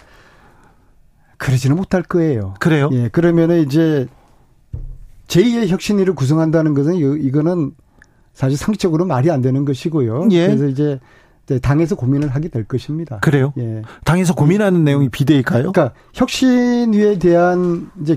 그러지는 1.38 1.76
못할 1.76 2.02
거예요. 2.02 2.54
그래요? 2.58 2.90
예, 2.92 3.08
그러면은 3.08 3.62
이제 3.64 4.08
제2의 5.28 5.68
혁신위를 5.68 6.14
구성한다는 6.14 6.74
것은 6.74 6.96
이거는 6.96 7.72
사실 8.32 8.56
상식적으로 8.56 9.04
말이 9.06 9.30
안 9.30 9.40
되는 9.40 9.64
것이고요. 9.64 10.28
예. 10.32 10.46
그래서 10.46 10.66
이제 10.66 10.98
당에서 11.62 11.96
고민을 11.96 12.28
하게 12.28 12.48
될 12.48 12.64
것입니다. 12.64 13.18
그래요? 13.20 13.52
예. 13.58 13.82
당에서 14.04 14.34
고민하는 14.34 14.84
내용이 14.84 15.08
비대일까요? 15.08 15.72
그러니까 15.72 15.94
혁신위에 16.14 17.18
대한 17.18 17.90
이제 18.00 18.16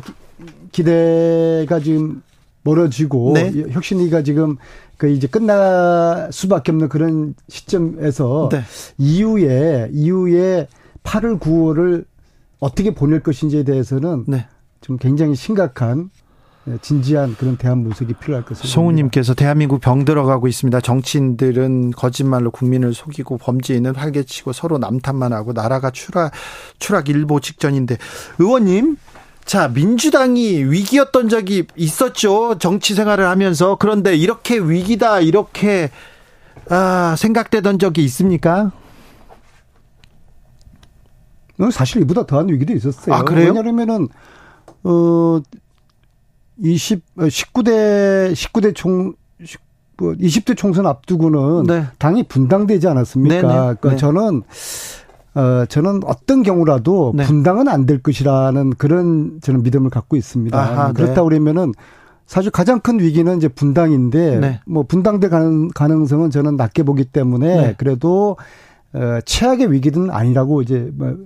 기대가 0.71 1.79
지금 1.79 2.21
멀어지고 2.63 3.33
네. 3.33 3.51
혁신위가 3.71 4.23
지금 4.23 4.57
그 4.97 5.09
이제 5.09 5.27
끝날 5.27 6.29
수밖에 6.31 6.71
없는 6.71 6.89
그런 6.89 7.33
시점에서 7.49 8.49
네. 8.51 8.61
이후에 8.97 9.89
이후에 9.91 10.67
8월 11.03 11.39
9월을 11.39 12.05
어떻게 12.59 12.93
보낼 12.93 13.21
것인지에 13.21 13.63
대해서는 13.63 14.25
네. 14.27 14.45
좀 14.81 14.97
굉장히 14.97 15.35
심각한 15.35 15.99
예, 15.99 16.20
진지한 16.81 17.35
그런 17.37 17.57
대한 17.57 17.83
모습이 17.83 18.13
필요할 18.13 18.45
것입니다. 18.45 18.71
송우님께서 18.71 19.33
대한민국 19.33 19.81
병 19.81 20.05
들어가고 20.05 20.47
있습니다. 20.47 20.79
정치인들은 20.81 21.91
거짓말로 21.91 22.51
국민을 22.51 22.93
속이고 22.93 23.37
범죄인은 23.39 23.95
활개치고 23.95 24.53
서로 24.53 24.77
남탓만 24.77 25.33
하고 25.33 25.53
나라가 25.53 25.89
추락 25.89 26.31
추락 26.77 27.09
일보 27.09 27.39
직전인데 27.39 27.97
의원님 28.37 28.97
자, 29.43 29.67
민주당이 29.67 30.63
위기였던 30.65 31.29
적이 31.29 31.65
있었죠. 31.75 32.57
정치 32.59 32.93
생활을 32.93 33.27
하면서. 33.27 33.75
그런데 33.75 34.15
이렇게 34.15 34.57
위기다, 34.57 35.19
이렇게, 35.19 35.89
아, 36.69 37.15
생각되던 37.17 37.79
적이 37.79 38.05
있습니까? 38.05 38.71
어, 41.59 41.69
사실 41.71 42.01
이보다 42.01 42.25
더한 42.25 42.49
위기도 42.49 42.73
있었어요. 42.73 43.13
아, 43.13 43.23
그래요? 43.23 43.51
왜냐하면은, 43.53 44.07
어, 44.83 45.41
20, 46.61 47.15
19대, 47.17 48.33
19대 48.33 48.75
총, 48.75 49.13
20대 49.97 50.55
총선 50.57 50.85
앞두고는 50.87 51.63
네. 51.63 51.85
당이 51.99 52.23
분당되지 52.23 52.87
않았습니까? 52.87 53.35
네네. 53.35 53.47
그러니까 53.47 53.89
네. 53.91 53.95
저는 53.97 54.43
어, 55.33 55.65
저는 55.67 56.01
어떤 56.05 56.43
경우라도 56.43 57.13
네. 57.15 57.23
분당은 57.23 57.67
안 57.67 57.85
될 57.85 58.01
것이라는 58.01 58.71
그런 58.71 59.39
저는 59.41 59.63
믿음을 59.63 59.89
갖고 59.89 60.17
있습니다. 60.17 60.57
아하, 60.59 60.91
그렇다 60.93 61.21
네. 61.21 61.21
그러면은 61.23 61.73
사실 62.25 62.51
가장 62.51 62.79
큰 62.79 62.99
위기는 62.99 63.35
이제 63.37 63.47
분당인데 63.47 64.39
네. 64.39 64.59
뭐 64.65 64.83
분당될 64.83 65.29
가능, 65.29 65.69
가능성은 65.69 66.31
저는 66.31 66.55
낮게 66.57 66.83
보기 66.83 67.05
때문에 67.05 67.55
네. 67.55 67.75
그래도 67.77 68.31
어, 68.31 68.35
최악의 69.25 69.71
위기는 69.71 70.09
아니라고 70.09 70.61
이제 70.61 70.89
뭐 70.93 71.17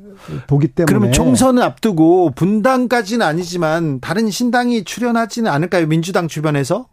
보기 0.47 0.69
때문에 0.69 0.85
그러면 0.87 1.11
총선을 1.11 1.63
앞두고 1.63 2.31
분당까지는 2.31 3.25
아니지만 3.25 3.99
다른 3.99 4.29
신당이 4.29 4.83
출연하지는 4.83 5.51
않을까요? 5.51 5.87
민주당 5.87 6.27
주변에서? 6.27 6.87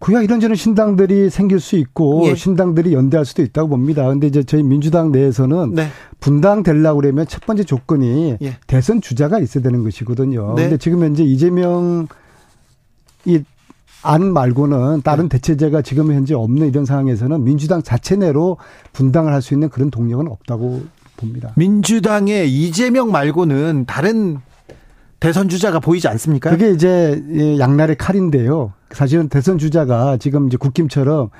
그야 0.00 0.22
이런저런 0.22 0.54
신당들이 0.54 1.28
생길 1.28 1.58
수 1.58 1.76
있고 1.76 2.28
예. 2.28 2.34
신당들이 2.36 2.92
연대할 2.94 3.26
수도 3.26 3.42
있다고 3.42 3.68
봅니다. 3.68 4.06
근데 4.06 4.28
이제 4.28 4.44
저희 4.44 4.62
민주당 4.62 5.10
내에서는 5.10 5.74
네. 5.74 5.88
분당 6.20 6.62
되려고 6.62 7.00
그러면 7.00 7.26
첫 7.26 7.44
번째 7.44 7.64
조건이 7.64 8.36
예. 8.40 8.56
대선 8.68 9.00
주자가 9.00 9.40
있어야 9.40 9.62
되는 9.64 9.82
것이거든요. 9.82 10.54
네. 10.54 10.62
근데 10.62 10.76
지금 10.76 11.02
현재 11.02 11.24
이재명 11.24 12.06
이 13.24 13.42
안 14.02 14.32
말고는 14.32 15.02
다른 15.02 15.24
네. 15.28 15.38
대체제가 15.38 15.82
지금 15.82 16.12
현재 16.12 16.34
없는 16.34 16.68
이런 16.68 16.84
상황에서는 16.84 17.42
민주당 17.44 17.82
자체 17.82 18.16
내로 18.16 18.56
분당을 18.92 19.32
할 19.32 19.42
수 19.42 19.54
있는 19.54 19.68
그런 19.68 19.90
동력은 19.90 20.28
없다고 20.28 20.82
봅니다. 21.16 21.52
민주당의 21.56 22.50
이재명 22.52 23.10
말고는 23.10 23.84
다른 23.86 24.38
대선 25.20 25.48
주자가 25.48 25.80
보이지 25.80 26.06
않습니까? 26.08 26.50
그게 26.50 26.70
이제 26.70 27.22
예, 27.32 27.58
양날의 27.58 27.96
칼인데요. 27.96 28.72
사실은 28.90 29.28
대선 29.28 29.58
주자가 29.58 30.16
지금 30.18 30.46
이제 30.46 30.56
국김처럼 30.56 31.30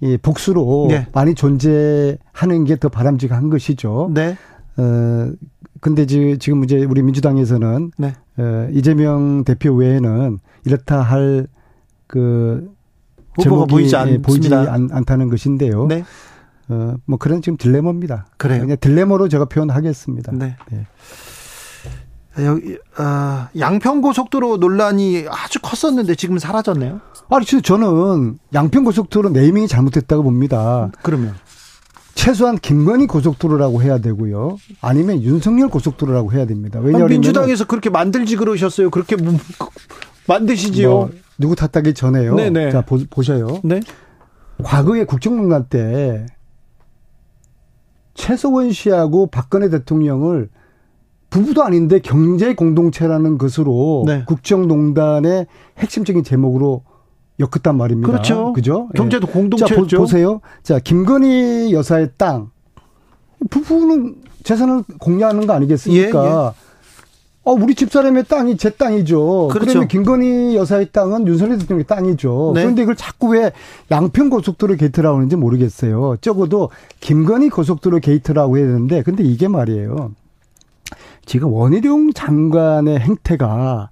이 0.00 0.18
복수로 0.20 0.86
네. 0.90 1.06
많이 1.12 1.34
존재하는 1.34 2.64
게 2.66 2.76
더 2.76 2.88
바람직한 2.88 3.48
것이죠. 3.48 4.10
네. 4.12 4.36
어 4.76 5.30
근데 5.80 6.06
지금 6.06 6.64
이제 6.64 6.84
우리 6.84 7.02
민주당에서는 7.02 7.92
네. 7.96 8.12
어, 8.38 8.68
이재명 8.72 9.44
대표 9.44 9.72
외에는 9.74 10.38
이렇다 10.64 11.00
할 11.02 11.46
그 12.12 12.68
후보가 13.38 13.64
보이지 13.64 13.96
않습니다. 13.96 14.26
보이지 14.26 14.54
않, 14.54 14.90
않다는 14.92 15.30
것인데요. 15.30 15.86
네. 15.86 16.04
어, 16.68 16.94
뭐 17.06 17.18
그런 17.18 17.40
지금 17.40 17.56
딜레마입니다. 17.56 18.26
그래요. 18.36 18.60
그냥 18.60 18.76
딜레마로 18.78 19.30
제가 19.30 19.46
표현하겠습니다. 19.46 20.32
네. 20.32 20.56
네. 20.70 20.86
여기 22.44 22.76
어, 22.98 23.48
양평고속도로 23.58 24.58
논란이 24.58 25.24
아주 25.30 25.58
컸었는데 25.62 26.14
지금 26.16 26.38
사라졌네요. 26.38 27.00
아니, 27.30 27.46
저는 27.46 28.38
양평고속도로 28.52 29.30
네이밍이 29.30 29.66
잘못됐다고 29.66 30.22
봅니다. 30.22 30.90
그러면 31.02 31.34
최소한 32.14 32.58
김건희 32.58 33.06
고속도로라고 33.06 33.82
해야 33.82 33.96
되고요. 33.96 34.58
아니면 34.82 35.22
윤석열 35.22 35.68
고속도로라고 35.68 36.34
해야 36.34 36.44
됩니다. 36.44 36.78
왜냐하면 36.78 37.08
민주당에서 37.08 37.64
그렇게 37.64 37.88
만들지 37.88 38.36
그러셨어요. 38.36 38.90
그렇게 38.90 39.16
뭐, 39.16 39.32
만드시지요. 40.26 40.90
뭐 40.90 41.10
누구 41.42 41.56
탓하기 41.56 41.92
전에요. 41.92 42.36
네네. 42.36 42.70
자 42.70 42.80
보, 42.82 42.98
보셔요. 43.10 43.48
네. 43.64 43.80
과거에 44.62 45.04
국정농단 45.04 45.66
때 45.68 46.24
최소원 48.14 48.72
씨하고 48.72 49.26
박근혜 49.26 49.68
대통령을 49.68 50.48
부부도 51.30 51.64
아닌데 51.64 51.98
경제 51.98 52.54
공동체라는 52.54 53.38
것으로 53.38 54.04
네. 54.06 54.22
국정농단의 54.26 55.46
핵심적인 55.78 56.22
제목으로 56.22 56.84
엮었단 57.40 57.76
말입니다. 57.76 58.06
그렇죠. 58.06 58.52
그죠? 58.52 58.88
경제도 58.94 59.26
예. 59.28 59.32
공동체죠. 59.32 59.86
자, 59.86 59.96
보, 59.96 60.06
세요 60.06 60.40
자, 60.62 60.78
김건희 60.78 61.72
여사의 61.72 62.10
땅. 62.16 62.50
부부는 63.50 64.16
재산을 64.44 64.84
공유하는 65.00 65.46
거 65.46 65.54
아니겠습니까? 65.54 66.24
예, 66.24 66.28
예. 66.28 66.61
어, 67.44 67.52
우리 67.52 67.74
집사람의 67.74 68.24
땅이 68.24 68.56
제 68.56 68.70
땅이죠. 68.70 69.48
그렇죠. 69.52 69.70
그러면 69.70 69.88
김건희 69.88 70.54
여사의 70.54 70.90
땅은 70.92 71.26
윤석열 71.26 71.58
대통령의 71.58 71.84
땅이죠. 71.86 72.52
네. 72.54 72.62
그런데 72.62 72.82
이걸 72.82 72.94
자꾸 72.94 73.28
왜 73.28 73.50
양평 73.90 74.30
고속도로 74.30 74.76
게이트라고 74.76 75.16
하는지 75.16 75.34
모르겠어요. 75.34 76.18
적어도 76.20 76.70
김건희 77.00 77.48
고속도로 77.48 77.98
게이트라고 77.98 78.58
해야 78.58 78.66
되는데, 78.66 79.02
근데 79.02 79.24
이게 79.24 79.48
말이에요. 79.48 80.12
지금 81.24 81.52
원희룡 81.52 82.12
장관의 82.12 83.00
행태가 83.00 83.90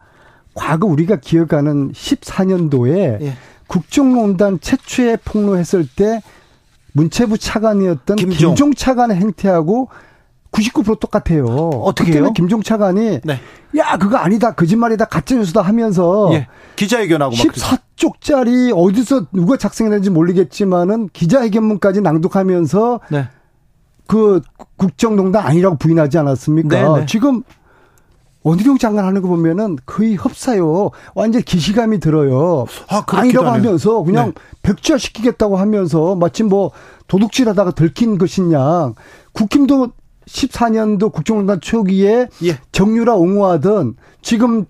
과거 0.55 0.87
우리가 0.87 1.17
기억하는 1.17 1.93
14년도에 1.93 3.21
예. 3.23 3.33
국정농단 3.67 4.61
최초에 4.61 5.17
폭로했을 5.25 5.87
때 5.95 6.23
문체부 6.93 7.39
차관이었던 7.39 8.17
김종, 8.17 8.37
김종 8.39 8.75
차관의 8.75 9.17
행태하고 9.17 9.89
99% 10.53 10.99
똑같아요. 10.99 11.47
어떻게 11.47 12.13
해요? 12.15 12.33
김종 12.33 12.63
차관이 12.63 13.21
네. 13.23 13.41
야 13.77 13.97
그거 13.99 14.17
아니다 14.17 14.53
거짓말이다 14.53 15.05
가짜 15.05 15.37
뉴스다 15.37 15.63
하면서 15.63 16.31
예. 16.33 16.49
기자회견하고 16.77 17.35
14쪽짜리 17.35 18.73
어디서 18.77 19.27
누가 19.33 19.57
작성했는지 19.57 20.11
모르겠지만은 20.11 21.09
기자회견문까지 21.13 22.01
낭독하면서 22.01 23.01
네. 23.11 23.29
그 24.07 24.41
국정농단 24.77 25.47
아니라고 25.47 25.77
부인하지 25.77 26.19
않았습니까? 26.19 26.69
네네. 26.69 27.01
네. 27.01 27.07
지금 27.07 27.45
원희룡 28.43 28.79
장관 28.79 29.05
하는 29.05 29.23
거 29.23 29.29
보면은 29.29 29.77
거의 29.87 30.15
흡사요. 30.15 30.91
완전 31.15 31.43
기시감이 31.43 32.01
들어요. 32.01 32.65
아, 32.89 33.05
아니라고 33.07 33.47
하네요. 33.49 33.69
하면서 33.69 34.03
그냥 34.03 34.33
네. 34.33 34.43
백지화 34.63 34.99
시키겠다고 34.99 35.59
하면서 35.59 36.15
마침 36.17 36.49
뭐 36.49 36.73
도둑질하다가 37.07 37.73
들킨 37.73 38.19
것이냐. 38.19 38.95
국힘도 39.33 39.93
14년도 40.27 41.13
국정농단 41.13 41.61
초기에 41.61 42.29
예. 42.45 42.59
정유라 42.73 43.15
옹호하던 43.15 43.95
지금 44.23 44.67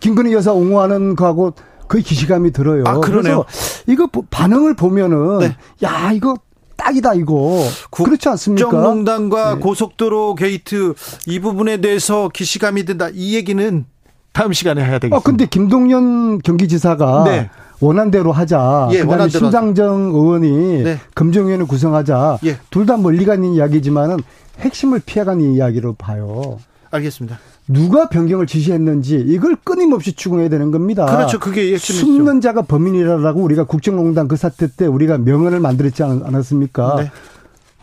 김건희 0.00 0.32
여사 0.32 0.52
옹호하는 0.52 1.16
거하고 1.16 1.54
거의 1.88 2.02
기시감이 2.02 2.52
들어요. 2.52 2.84
아, 2.86 2.98
그러네요. 2.98 3.44
이거 3.86 4.08
반응을 4.30 4.74
보면은 4.74 5.38
네. 5.38 5.56
야 5.82 6.12
이거 6.12 6.36
딱이다 6.76 7.14
이거 7.14 7.62
그렇지 7.90 8.28
않습니까? 8.30 8.68
국정농단과 8.68 9.54
네. 9.54 9.60
고속도로 9.60 10.34
게이트 10.34 10.94
이 11.26 11.40
부분에 11.40 11.78
대해서 11.78 12.28
기시감이 12.28 12.84
든다 12.84 13.10
이 13.14 13.34
얘기는 13.34 13.84
다음 14.32 14.52
시간에 14.52 14.80
해야 14.82 14.98
되겠습니다. 14.98 15.16
어, 15.16 15.20
근데 15.20 15.46
김동연 15.46 16.40
경기지사가 16.40 17.24
네. 17.24 17.50
원안대로 17.80 18.32
하자. 18.32 18.88
예, 18.92 19.02
그다음에 19.02 19.28
심상정 19.28 20.12
의원이 20.14 20.82
네. 20.82 20.98
검증위원회 21.14 21.64
구성하자. 21.66 22.38
예. 22.44 22.58
둘다 22.70 22.96
멀리 22.96 23.24
가는 23.24 23.44
이야기지만은 23.52 24.18
핵심을 24.60 25.00
피해가는 25.04 25.54
이야기로 25.54 25.94
봐요. 25.94 26.58
알겠습니다. 26.90 27.38
누가 27.66 28.08
변경을 28.08 28.46
지시했는지 28.46 29.16
이걸 29.26 29.56
끊임없이 29.64 30.12
추궁해야 30.12 30.48
되는 30.48 30.70
겁니다. 30.70 31.06
그렇죠. 31.06 31.38
그게 31.40 31.72
핵심이죠. 31.72 32.04
숨는 32.04 32.40
자가 32.40 32.62
범인이라고 32.62 33.40
우리가 33.40 33.64
국정농단 33.64 34.28
그 34.28 34.36
사태 34.36 34.68
때 34.68 34.86
우리가 34.86 35.18
명언을 35.18 35.60
만들었지 35.60 36.02
않았습니까? 36.02 36.96
네. 36.96 37.10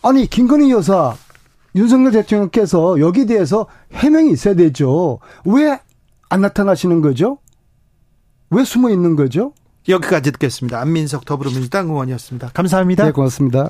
아니 0.04 0.28
김건희 0.28 0.72
여사 0.72 1.16
윤석열 1.76 2.12
대통령께서 2.12 3.00
여기 3.00 3.26
대해서 3.26 3.68
해명이 3.94 4.32
있어야 4.32 4.56
되죠. 4.56 5.20
왜 5.46 5.80
안 6.32 6.40
나타나시는 6.40 7.02
거죠? 7.02 7.40
왜 8.52 8.64
숨어 8.64 8.90
있는 8.90 9.18
거죠? 9.18 9.54
여기까지 9.90 10.32
듣겠습니다. 10.32 10.80
안민석 10.80 11.26
더불어민주당 11.26 11.90
의원이었습니다. 11.90 12.52
감사합니다. 12.54 13.04
네, 13.04 13.12
고맙습니다. 13.12 13.70